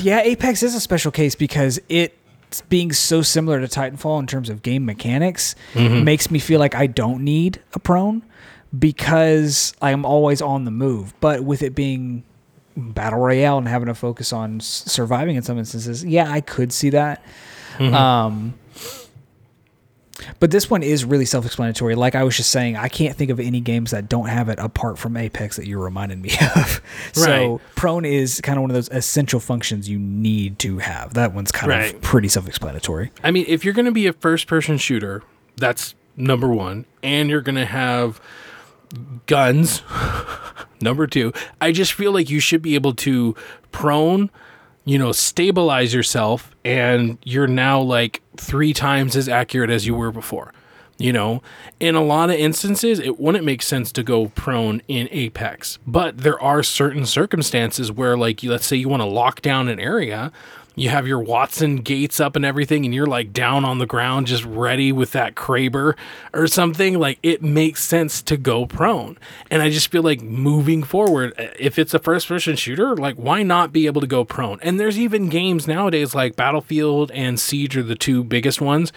[0.00, 2.18] yeah, Apex is a special case because it
[2.68, 6.88] being so similar to Titanfall in terms of game mechanics makes me feel like I
[6.88, 8.24] don't need a prone
[8.76, 11.14] because I'm always on the move.
[11.20, 12.24] But with it being
[12.76, 16.72] battle royale and having to focus on s- surviving in some instances, yeah, I could
[16.72, 17.22] see that.
[17.78, 18.54] Um,
[20.40, 21.94] but this one is really self-explanatory.
[21.94, 24.58] Like I was just saying, I can't think of any games that don't have it
[24.58, 26.80] apart from Apex that you're reminding me of.
[27.12, 27.60] So Right.
[27.74, 31.14] prone is kind of one of those essential functions you need to have.
[31.14, 31.94] That one's kind Right.
[31.94, 33.10] of pretty self-explanatory.
[33.22, 35.22] I mean, if you're going to be a first person shooter,
[35.56, 36.84] that's number one.
[37.02, 38.20] And you're going to have
[39.26, 39.82] guns,
[40.80, 41.32] number two.
[41.60, 43.34] I just feel like you should be able to
[43.70, 44.30] prone,
[44.84, 50.10] you know, stabilize yourself, and you're now like three times as accurate as you were
[50.10, 50.52] before.
[50.98, 51.42] You know,
[51.80, 56.18] in a lot of instances, it wouldn't make sense to go prone in Apex, but
[56.18, 60.30] there are certain circumstances where, like, let's say you want to lock down an area,
[60.74, 64.26] you have your Wattson gates up and everything, and you're like down on the ground,
[64.26, 65.94] just ready with that Kraber
[66.32, 66.98] or something.
[66.98, 69.18] Like, it makes sense to go prone.
[69.50, 73.16] And I just feel like moving forward, uh, if it's a first person shooter, like,
[73.16, 74.58] why not be able to go prone?
[74.62, 78.92] And there's even games nowadays like Battlefield and Siege are the two biggest ones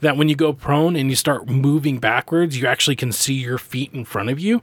[0.00, 3.58] that when you go prone and you start moving backwards, you actually can see your
[3.58, 4.62] feet in front of you.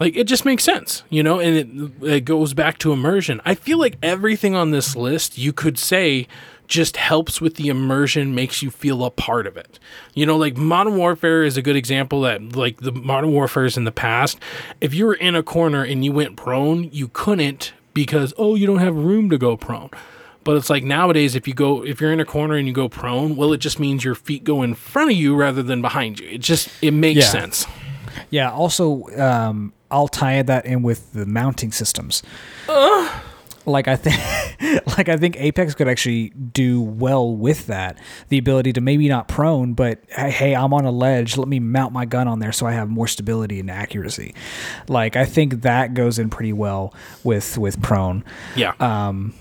[0.00, 1.56] Like it just makes sense, you know, and
[2.02, 3.40] it, it goes back to immersion.
[3.44, 6.26] I feel like everything on this list you could say
[6.66, 9.78] just helps with the immersion, makes you feel a part of it.
[10.14, 13.84] You know, like Modern Warfare is a good example that, like the Modern Warfares in
[13.84, 14.38] the past,
[14.80, 18.66] if you were in a corner and you went prone, you couldn't because, oh, you
[18.66, 19.90] don't have room to go prone.
[20.44, 22.88] But it's like nowadays, if you go, if you're in a corner and you go
[22.88, 26.18] prone, well, it just means your feet go in front of you rather than behind
[26.18, 26.28] you.
[26.28, 27.26] It just it makes Yeah.
[27.26, 27.66] sense.
[28.30, 28.50] Yeah.
[28.50, 32.22] Also, um, I'll tie that in with the mounting systems.
[33.64, 37.98] Like I think, like I think Apex could actually do well with that.
[38.28, 41.36] The ability to maybe not prone, but hey, hey, I'm on a ledge.
[41.36, 44.34] Let me mount my gun on there so I have more stability and accuracy.
[44.88, 48.24] Like I think that goes in pretty well with with prone.
[48.56, 48.72] Yeah.
[48.80, 49.34] Um,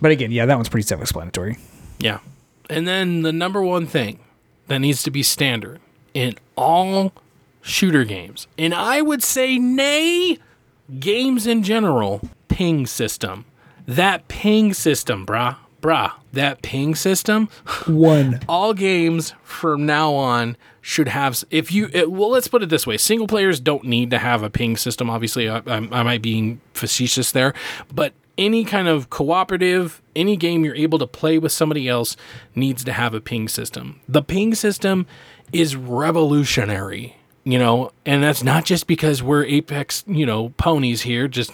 [0.00, 1.58] but again, yeah, that one's pretty self-explanatory.
[1.98, 2.20] Yeah.
[2.70, 4.18] And then the number one thing
[4.68, 5.80] that needs to be standard
[6.14, 7.12] in all
[7.64, 10.38] shooter games, and I would say nay,
[11.00, 13.46] games in general, ping system.
[13.86, 17.48] That ping system, brah, brah, that ping system,
[17.86, 18.40] One.
[18.48, 22.86] all games from now on should have if you it, well let's put it this
[22.86, 22.96] way.
[22.96, 25.48] Single players don't need to have a ping system obviously.
[25.48, 27.54] I, I, I might being facetious there.
[27.92, 32.16] But any kind of cooperative any game you're able to play with somebody else
[32.54, 34.00] needs to have a ping system.
[34.08, 35.06] The ping system
[35.52, 41.28] is revolutionary you know and that's not just because we're apex you know ponies here
[41.28, 41.52] just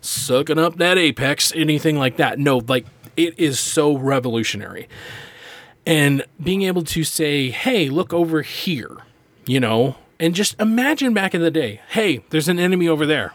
[0.00, 4.88] sucking up that apex anything like that no like it is so revolutionary
[5.86, 8.96] and being able to say, hey, look over here,
[9.46, 13.34] you know, and just imagine back in the day, hey, there's an enemy over there.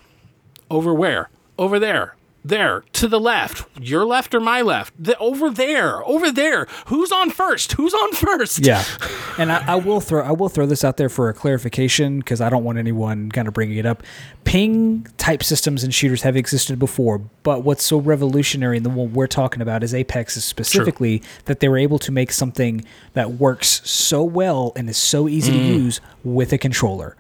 [0.70, 1.30] Over where?
[1.58, 2.16] Over there.
[2.44, 2.84] There.
[2.94, 3.68] To the left.
[3.80, 4.94] Your left or my left?
[4.98, 6.04] The, over there.
[6.06, 6.68] Over there.
[6.86, 7.74] Who's on first?
[7.74, 8.66] Who's on first?
[8.66, 8.84] Yeah,
[9.38, 12.40] and I, I will throw I will throw this out there for a clarification because
[12.40, 14.04] I don't want anyone kind of bringing it up.
[14.46, 19.14] Ping type systems and shooters have existed before, but what's so revolutionary and the one
[19.14, 23.34] we're talking about is Apex is specifically that they were able to make something that
[23.34, 25.68] works so well and is so easy to mm.
[25.68, 27.18] use with a controller.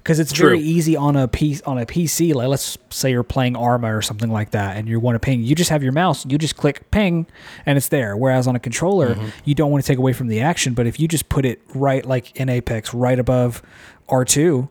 [0.00, 2.34] Because it's very easy on a piece on a PC.
[2.34, 5.42] Like let's say you're playing Arma or something like that, and you want to ping.
[5.42, 6.24] You just have your mouse.
[6.24, 7.26] You just click ping,
[7.66, 8.16] and it's there.
[8.16, 9.28] Whereas on a controller, mm-hmm.
[9.44, 10.74] you don't want to take away from the action.
[10.74, 13.62] But if you just put it right, like in Apex, right above
[14.08, 14.70] R two,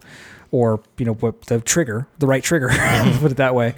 [0.52, 2.70] or you know what the trigger, the right trigger,
[3.20, 3.76] put it that way.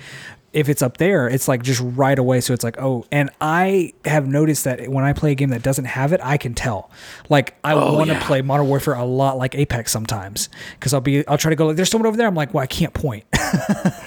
[0.54, 2.42] If it's up there, it's like just right away.
[2.42, 5.64] So it's like, oh, and I have noticed that when I play a game that
[5.64, 6.92] doesn't have it, I can tell.
[7.30, 8.28] Like I oh, want to yeah.
[8.28, 11.68] play Modern Warfare a lot like Apex sometimes because I'll be, I'll try to go
[11.68, 12.28] like, there's someone over there.
[12.28, 13.26] I'm like, well, I can't point.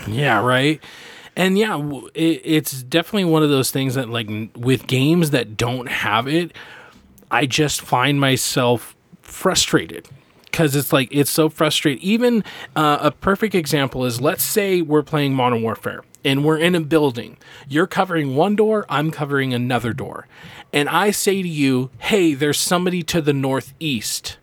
[0.07, 0.83] Yeah, right.
[1.37, 1.79] And yeah,
[2.15, 6.53] it, it's definitely one of those things that, like, with games that don't have it,
[7.31, 10.09] I just find myself frustrated
[10.55, 12.01] because it's like it's so frustrating.
[12.01, 12.45] Even
[12.77, 16.81] uh, a perfect example is let's say we're playing Modern Warfare and we're in a
[16.81, 17.37] building.
[17.69, 20.29] You're covering one door, I'm covering another door.
[20.73, 24.39] And I say to you, hey, there's somebody to the northeast.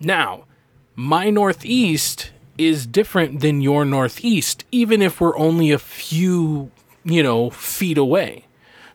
[0.00, 0.46] Now,
[0.96, 6.72] my northeast is different than your northeast, even if we're only a few,
[7.04, 8.46] you know, feet away.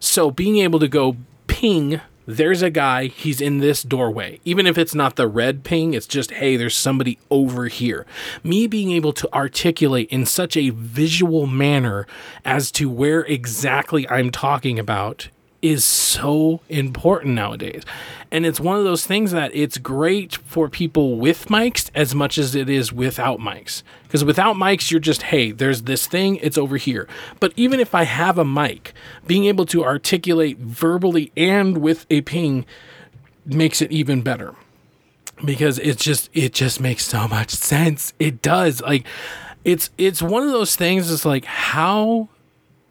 [0.02, 1.16] So being able to go
[1.48, 4.40] ping, there's a guy, he's in this doorway.
[4.44, 8.06] Even if it's not the red ping, it's just, hey, there's somebody over here.
[8.44, 12.06] Me being able to articulate in such a visual manner
[12.44, 15.30] as to where exactly I'm talking about
[15.62, 17.84] is so important nowadays.
[18.32, 22.38] And it's one of those things that it's great for people with mics as much
[22.38, 23.84] as it is without mics.
[24.04, 27.08] Because without mics, you're just, hey, there's this thing, it's over here.
[27.40, 28.94] But even if I have a mic,
[29.26, 32.66] being able to articulate verbally and with a ping
[33.46, 34.56] makes it even better
[35.46, 39.06] because it's just it just makes so much sense it does like
[39.64, 42.28] it's it's one of those things it's like how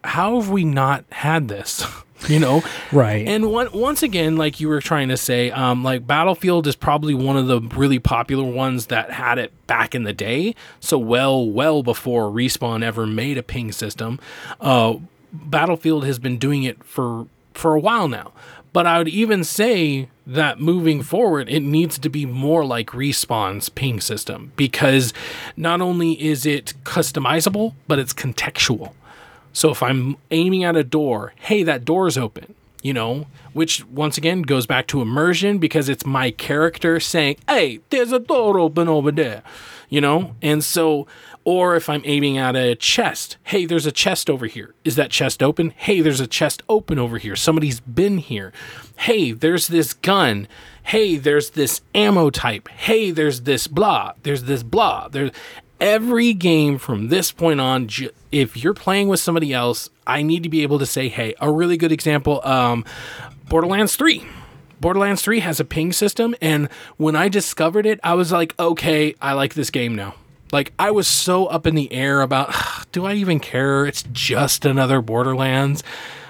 [0.03, 1.85] how have we not had this
[2.27, 3.27] you know Right.
[3.27, 7.13] and one, once again like you were trying to say um, like battlefield is probably
[7.13, 11.47] one of the really popular ones that had it back in the day so well
[11.47, 14.19] well before respawn ever made a ping system
[14.61, 14.95] uh,
[15.31, 18.31] battlefield has been doing it for for a while now
[18.73, 23.69] but I would even say that moving forward, it needs to be more like Respawn's
[23.69, 25.13] ping system because
[25.55, 28.91] not only is it customizable, but it's contextual.
[29.57, 32.53] So if I'm aiming at a door, hey, that door's open,
[32.83, 37.79] you know, which once again goes back to immersion because it's my character saying, hey,
[37.89, 39.41] there's a door open over there,
[39.89, 40.35] you know?
[40.43, 41.07] And so,
[41.43, 44.75] or if I'm aiming at a chest, hey, there's a chest over here.
[44.85, 45.71] Is that chest open?
[45.75, 47.35] Hey, there's a chest open over here.
[47.35, 48.53] Somebody's been here.
[48.97, 50.47] Hey, there's this gun.
[50.83, 52.67] Hey, there's this ammo type.
[52.67, 54.13] Hey, there's this blah.
[54.21, 55.07] There's this blah.
[55.07, 55.31] There's
[55.79, 57.87] every game from this point on
[58.31, 61.51] if you're playing with somebody else i need to be able to say hey a
[61.51, 62.83] really good example um
[63.49, 64.25] borderlands 3
[64.81, 69.13] borderlands 3 has a ping system and when i discovered it i was like okay
[69.21, 70.15] i like this game now.
[70.51, 72.53] Like i was so up in the air about
[72.91, 73.85] do i even care?
[73.85, 75.83] It's just another borderlands.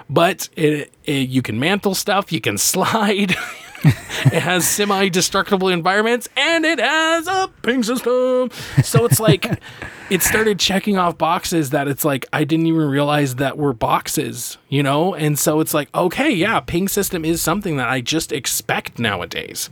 [0.10, 3.36] But it, it you can mantle stuff, you can slide.
[4.26, 8.50] it has semi-destructible environments and it has a ping system.
[8.84, 9.46] So it's like
[10.10, 14.58] it started checking off boxes that it's like I didn't even realize that were boxes,
[14.70, 15.14] you know?
[15.14, 19.70] And so it's like, okay, yeah, ping system is something that I just expect nowadays.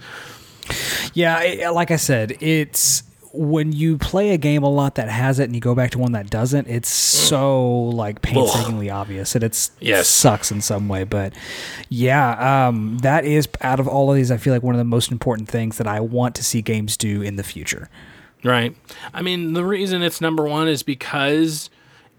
[1.14, 3.04] Yeah, it, like I said, it's
[3.38, 6.00] when you play a game a lot that has it and you go back to
[6.00, 10.08] one that doesn't, it's so like painstakingly obvious and it's Yes.
[10.08, 11.04] sucks in some way.
[11.04, 11.34] But
[11.90, 14.84] yeah, um, that is out of all of these, I feel like one of the
[14.86, 17.90] most important things that I want to see games do in the future.
[18.44, 18.76] Right.
[19.14, 21.70] I mean, the reason it's number one is because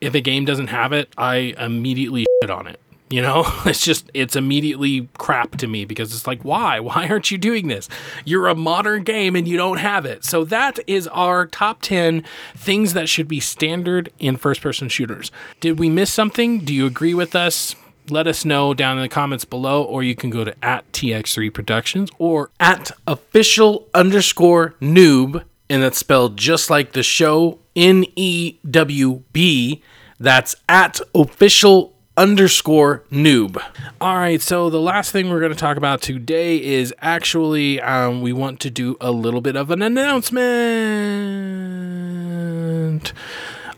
[0.00, 2.80] if a game doesn't have it, I immediately shit on it.
[3.08, 6.80] You know, it's just, it's immediately crap to me because it's like, why?
[6.80, 7.88] Why aren't you doing this?
[8.24, 10.24] You're a modern game and you don't have it.
[10.24, 12.24] So that is our top 10
[12.56, 15.30] things that should be standard in first person shooters.
[15.60, 16.60] Did we miss something?
[16.60, 17.76] Do you agree with us?
[18.08, 21.52] Let us know down in the comments below, or you can go to at TX3
[21.52, 28.58] Productions or at official underscore newb, and that's spelled just like the show N E
[28.70, 29.82] W B.
[30.20, 33.62] That's at official underscore newb.
[34.00, 38.22] All right, so the last thing we're going to talk about today is actually um,
[38.22, 40.42] we want to do a little bit of an announcement.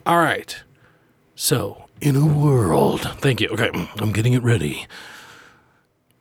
[0.07, 0.63] All right,
[1.35, 3.49] so in a world, thank you.
[3.49, 4.87] Okay, I'm getting it ready.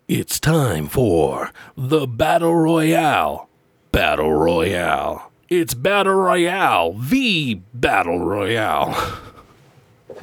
[0.07, 3.49] It's time for the Battle Royale.
[3.91, 5.32] Battle Royale.
[5.49, 9.20] It's Battle Royale, the Battle Royale.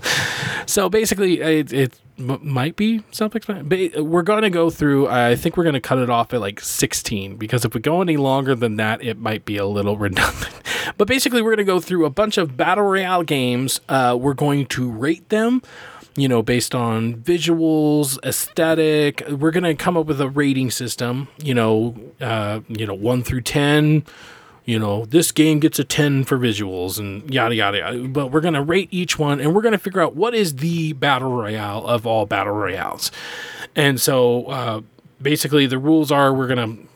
[0.67, 4.01] So basically, it, it might be self-explanatory.
[4.01, 5.09] We're going to go through.
[5.09, 8.01] I think we're going to cut it off at like 16 because if we go
[8.01, 10.55] any longer than that, it might be a little redundant.
[10.97, 13.81] But basically, we're going to go through a bunch of battle royale games.
[13.89, 15.63] Uh, we're going to rate them.
[16.17, 21.27] You know, based on visuals, aesthetic, we're gonna come up with a rating system.
[21.43, 24.05] You know, uh, you know, one through ten
[24.65, 28.09] you know, this game gets a 10 for visuals and yada, yada, yada.
[28.09, 30.57] But we're going to rate each one and we're going to figure out what is
[30.57, 33.13] the battle royale of all battle royales.
[33.77, 34.81] And so uh,
[35.21, 36.89] basically, the rules are we're going to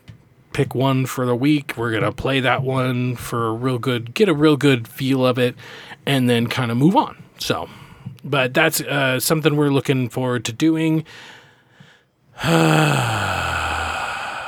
[0.52, 1.74] pick one for the week.
[1.76, 5.26] We're going to play that one for a real good, get a real good feel
[5.26, 5.54] of it,
[6.06, 7.22] and then kind of move on.
[7.38, 7.68] So,
[8.24, 11.04] but that's uh, something we're looking forward to doing.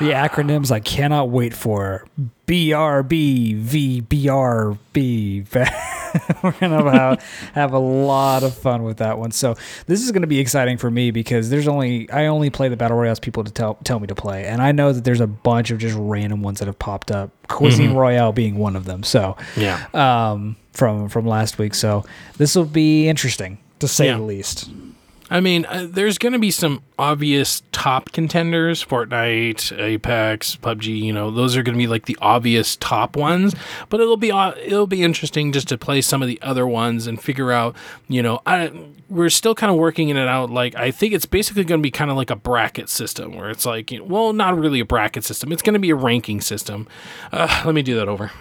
[0.01, 2.07] The acronyms I cannot wait for
[2.47, 5.47] BRB, VBRB.
[6.43, 7.23] We're gonna have,
[7.55, 9.31] have a lot of fun with that one.
[9.31, 9.55] So
[9.87, 12.97] this is gonna be exciting for me because there's only I only play the battle
[12.97, 15.71] royales people to tell tell me to play, and I know that there's a bunch
[15.71, 17.31] of just random ones that have popped up.
[17.49, 19.03] Cuisine Royale being one of them.
[19.05, 19.85] So Yeah.
[19.95, 21.75] um, from from last week.
[21.75, 22.05] So
[22.39, 24.17] this will be interesting to say Yeah.
[24.17, 24.69] the least.
[25.31, 31.13] I mean, uh, there's going to be some obvious top contenders Fortnite, Apex, PUBG, you
[31.13, 33.55] know, those are going to be like the obvious top ones,
[33.89, 37.07] but it'll be uh, it'll be interesting just to play some of the other ones
[37.07, 37.77] and figure out,
[38.09, 38.73] you know, I
[39.09, 41.91] we're still kind of working it out like I think it's basically going to be
[41.91, 44.85] kind of like a bracket system where it's like, you know, well, not really a
[44.85, 45.53] bracket system.
[45.53, 46.89] It's going to be a ranking system.
[47.33, 48.33] Uh, let me do that over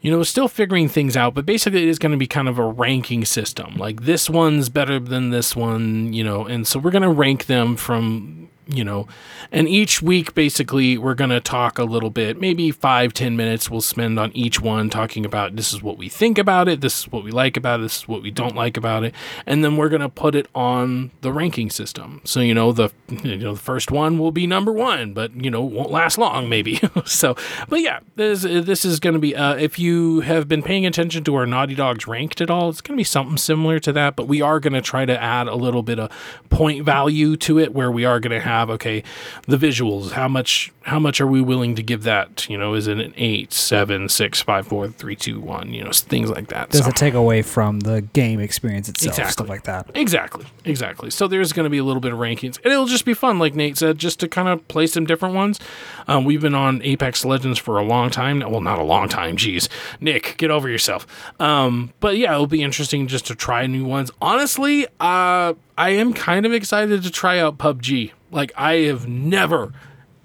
[0.00, 2.58] you know, still figuring things out, but basically it is going to be kind of
[2.58, 3.76] a ranking system.
[3.76, 7.46] Like this one's better than this one, you know, and so we're going to rank
[7.46, 9.08] them from, you know,
[9.50, 13.70] and each week basically we're going to talk a little bit, maybe five, ten minutes
[13.70, 17.00] we'll spend on each one talking about this is what we think about it, this
[17.00, 19.14] is what we like about it, this is what we don't like about it,
[19.46, 22.20] and then we're going to put it on the ranking system.
[22.24, 25.50] So, you know, the you know, the first one will be number 1, but you
[25.50, 26.80] know, won't last long maybe.
[27.04, 27.36] so,
[27.68, 31.24] but yeah, this this is going to be uh, if you have been paying attention
[31.24, 34.16] to our Naughty Dogs ranked at all, it's going to be something similar to that,
[34.16, 36.10] but we are going to try to add a little bit of
[36.50, 39.02] point value to it where we are going to have okay,
[39.46, 42.48] the visuals, how much how much are we willing to give that?
[42.50, 45.72] You know, is it an eight, seven, six, five, four, three, two, one?
[45.72, 46.70] You know, things like that.
[46.70, 49.12] Does So- it take away from the game experience itself?
[49.12, 49.32] Exactly.
[49.32, 49.90] Stuff like that.
[49.94, 51.10] Exactly, exactly.
[51.10, 53.38] So there's going to be a little bit of rankings, and it'll just be fun,
[53.38, 55.60] like Nate said, just to kind of play some different ones.
[56.08, 58.40] Um, we've been on Apex Legends for a long time.
[58.40, 59.36] Well, not a long time.
[59.36, 59.68] Jeez,
[60.00, 61.06] Nick, get over yourself.
[61.38, 64.10] Um, but yeah, it'll be interesting just to try new ones.
[64.20, 68.12] Honestly, uh, I am kind of excited to try out PUBG.
[68.30, 69.72] Like I have never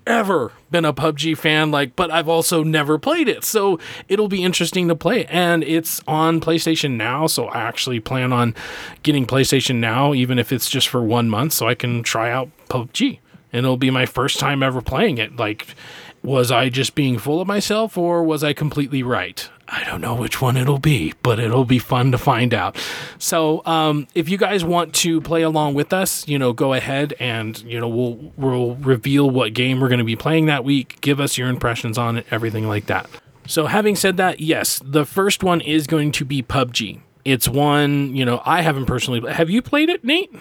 [0.07, 3.43] ever been a PUBG fan like but I've also never played it.
[3.43, 8.31] So it'll be interesting to play and it's on PlayStation Now, so I actually plan
[8.31, 8.53] on
[9.01, 12.49] getting PlayStation Now even if it's just for 1 month so I can try out
[12.69, 13.19] PUBG.
[13.51, 15.37] And it'll be my first time ever playing it.
[15.37, 15.75] Like
[16.21, 19.49] was I just being full of myself or was I completely right?
[19.67, 22.77] I don't know which one it'll be, but it'll be fun to find out.
[23.17, 27.13] So, um, if you guys want to play along with us, you know, go ahead
[27.19, 31.01] and you know we'll we'll reveal what game we're going to be playing that week.
[31.01, 33.09] Give us your impressions on it, everything like that.
[33.47, 37.01] So, having said that, yes, the first one is going to be PUBG.
[37.25, 39.33] It's one, you know, I haven't personally.
[39.33, 40.31] Have you played it, Nate?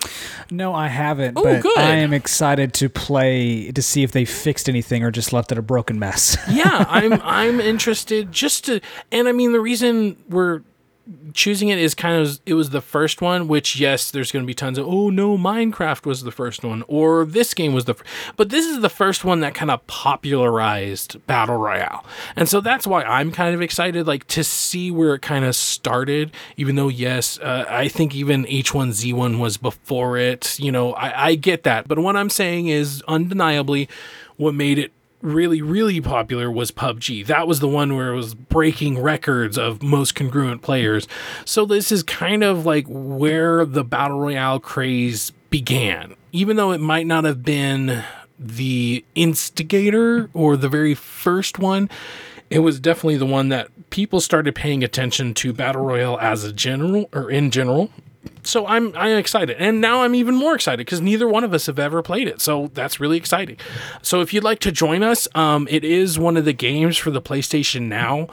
[0.51, 1.39] No, I haven't.
[1.39, 1.79] Oh, but good.
[1.79, 5.57] I am excited to play to see if they fixed anything or just left it
[5.57, 6.37] a broken mess.
[6.51, 8.81] yeah, I'm I'm interested just to
[9.11, 10.61] and I mean the reason we're
[11.35, 14.47] choosing it is kind of it was the first one which yes there's going to
[14.47, 17.95] be tons of oh no Minecraft was the first one or this game was the
[17.95, 18.05] fir-.
[18.37, 22.07] but this is the first one that kind of popularized battle royale
[22.37, 25.55] and so that's why I'm kind of excited like to see where it kind of
[25.55, 31.27] started even though yes uh, I think even H1Z1 was before it you know I,
[31.27, 33.91] I get that but what I'm saying is undeniably
[34.37, 34.93] what made it
[35.25, 37.27] really, really popular was PUBG.
[37.27, 41.09] That was the one where it was breaking records of most congruent players.
[41.45, 46.15] So this is kind of like where the Battle Royale craze began.
[46.33, 48.05] Even though it might not have been
[48.39, 51.89] the instigator or the very first one,
[52.51, 56.53] it was definitely the one that people started paying attention to Battle Royale as a
[56.53, 57.91] general or in general
[58.43, 61.67] so I'm I'm excited, and now I'm even more excited because neither one of us
[61.67, 62.41] have ever played it.
[62.41, 63.57] So that's really exciting.
[64.03, 67.11] So if you'd like to join us, um, it is one of the games for
[67.11, 68.29] the PlayStation Now.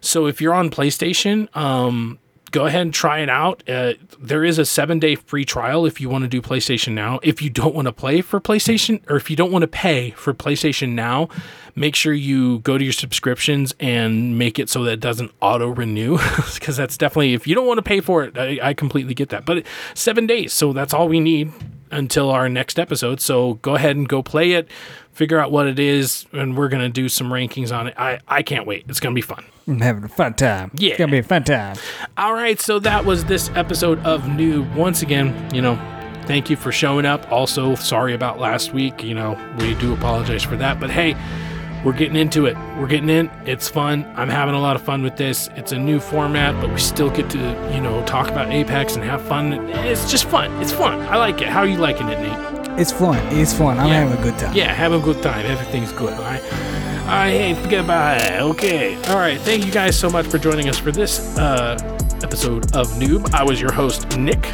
[0.00, 2.18] So if you're on PlayStation, um,
[2.50, 3.62] go ahead and try it out.
[3.68, 7.20] Uh, there is a seven day free trial if you want to do PlayStation Now.
[7.22, 10.10] If you don't want to play for PlayStation, or if you don't want to pay
[10.10, 11.28] for PlayStation Now,
[11.74, 15.68] make sure you go to your subscriptions and make it so that it doesn't auto
[15.68, 16.18] renew
[16.54, 19.28] because that's definitely if you don't want to pay for it I, I completely get
[19.30, 19.64] that but
[19.94, 21.52] seven days so that's all we need
[21.90, 24.68] until our next episode so go ahead and go play it
[25.12, 28.18] figure out what it is and we're going to do some rankings on it i
[28.28, 30.72] i can't wait it's going to be fun I'm having a fun time.
[30.74, 30.90] Yeah.
[30.90, 31.76] It's gonna be a fun time.
[32.16, 34.74] all right so that was this episode of Newb.
[34.74, 35.76] once again you know
[36.26, 40.42] thank you for showing up also sorry about last week you know we do apologize
[40.42, 41.14] for that but hey
[41.84, 42.56] we're getting into it.
[42.78, 43.30] We're getting in.
[43.46, 44.10] It's fun.
[44.16, 45.48] I'm having a lot of fun with this.
[45.56, 47.38] It's a new format, but we still get to,
[47.74, 49.52] you know, talk about Apex and have fun.
[49.70, 50.50] It's just fun.
[50.60, 51.00] It's fun.
[51.02, 51.48] I like it.
[51.48, 52.78] How are you liking it, Nate?
[52.78, 53.16] It's fun.
[53.36, 53.78] It's fun.
[53.78, 54.00] I'm Yeah.
[54.04, 54.54] having a good time.
[54.54, 55.44] Yeah, have a good time.
[55.46, 56.12] Everything's good.
[56.12, 56.42] All right.
[57.02, 57.30] All right.
[57.30, 58.40] Hey, forget about it.
[58.40, 58.96] Okay.
[59.08, 59.38] All right.
[59.40, 61.76] Thank you guys so much for joining us for this uh,
[62.22, 63.34] episode of Newb.
[63.34, 64.46] I was your host, Nick.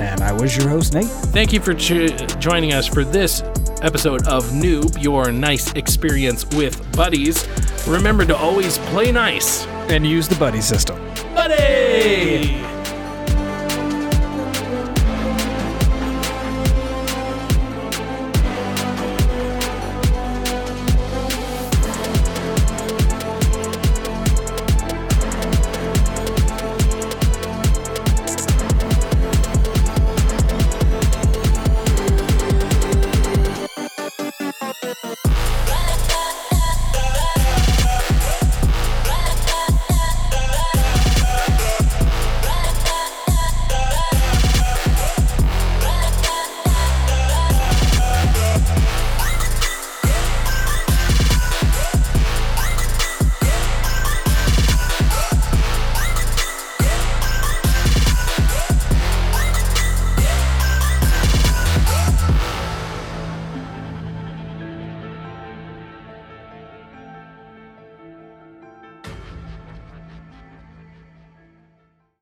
[0.00, 1.04] And I was your host, Nate.
[1.06, 3.42] Thank you for ch- joining us for this
[3.82, 7.46] episode of Newb, your nice experience with buddies.
[7.86, 9.66] Remember to always play nice.
[9.88, 10.96] And use the buddy system.
[11.34, 12.79] Buddy!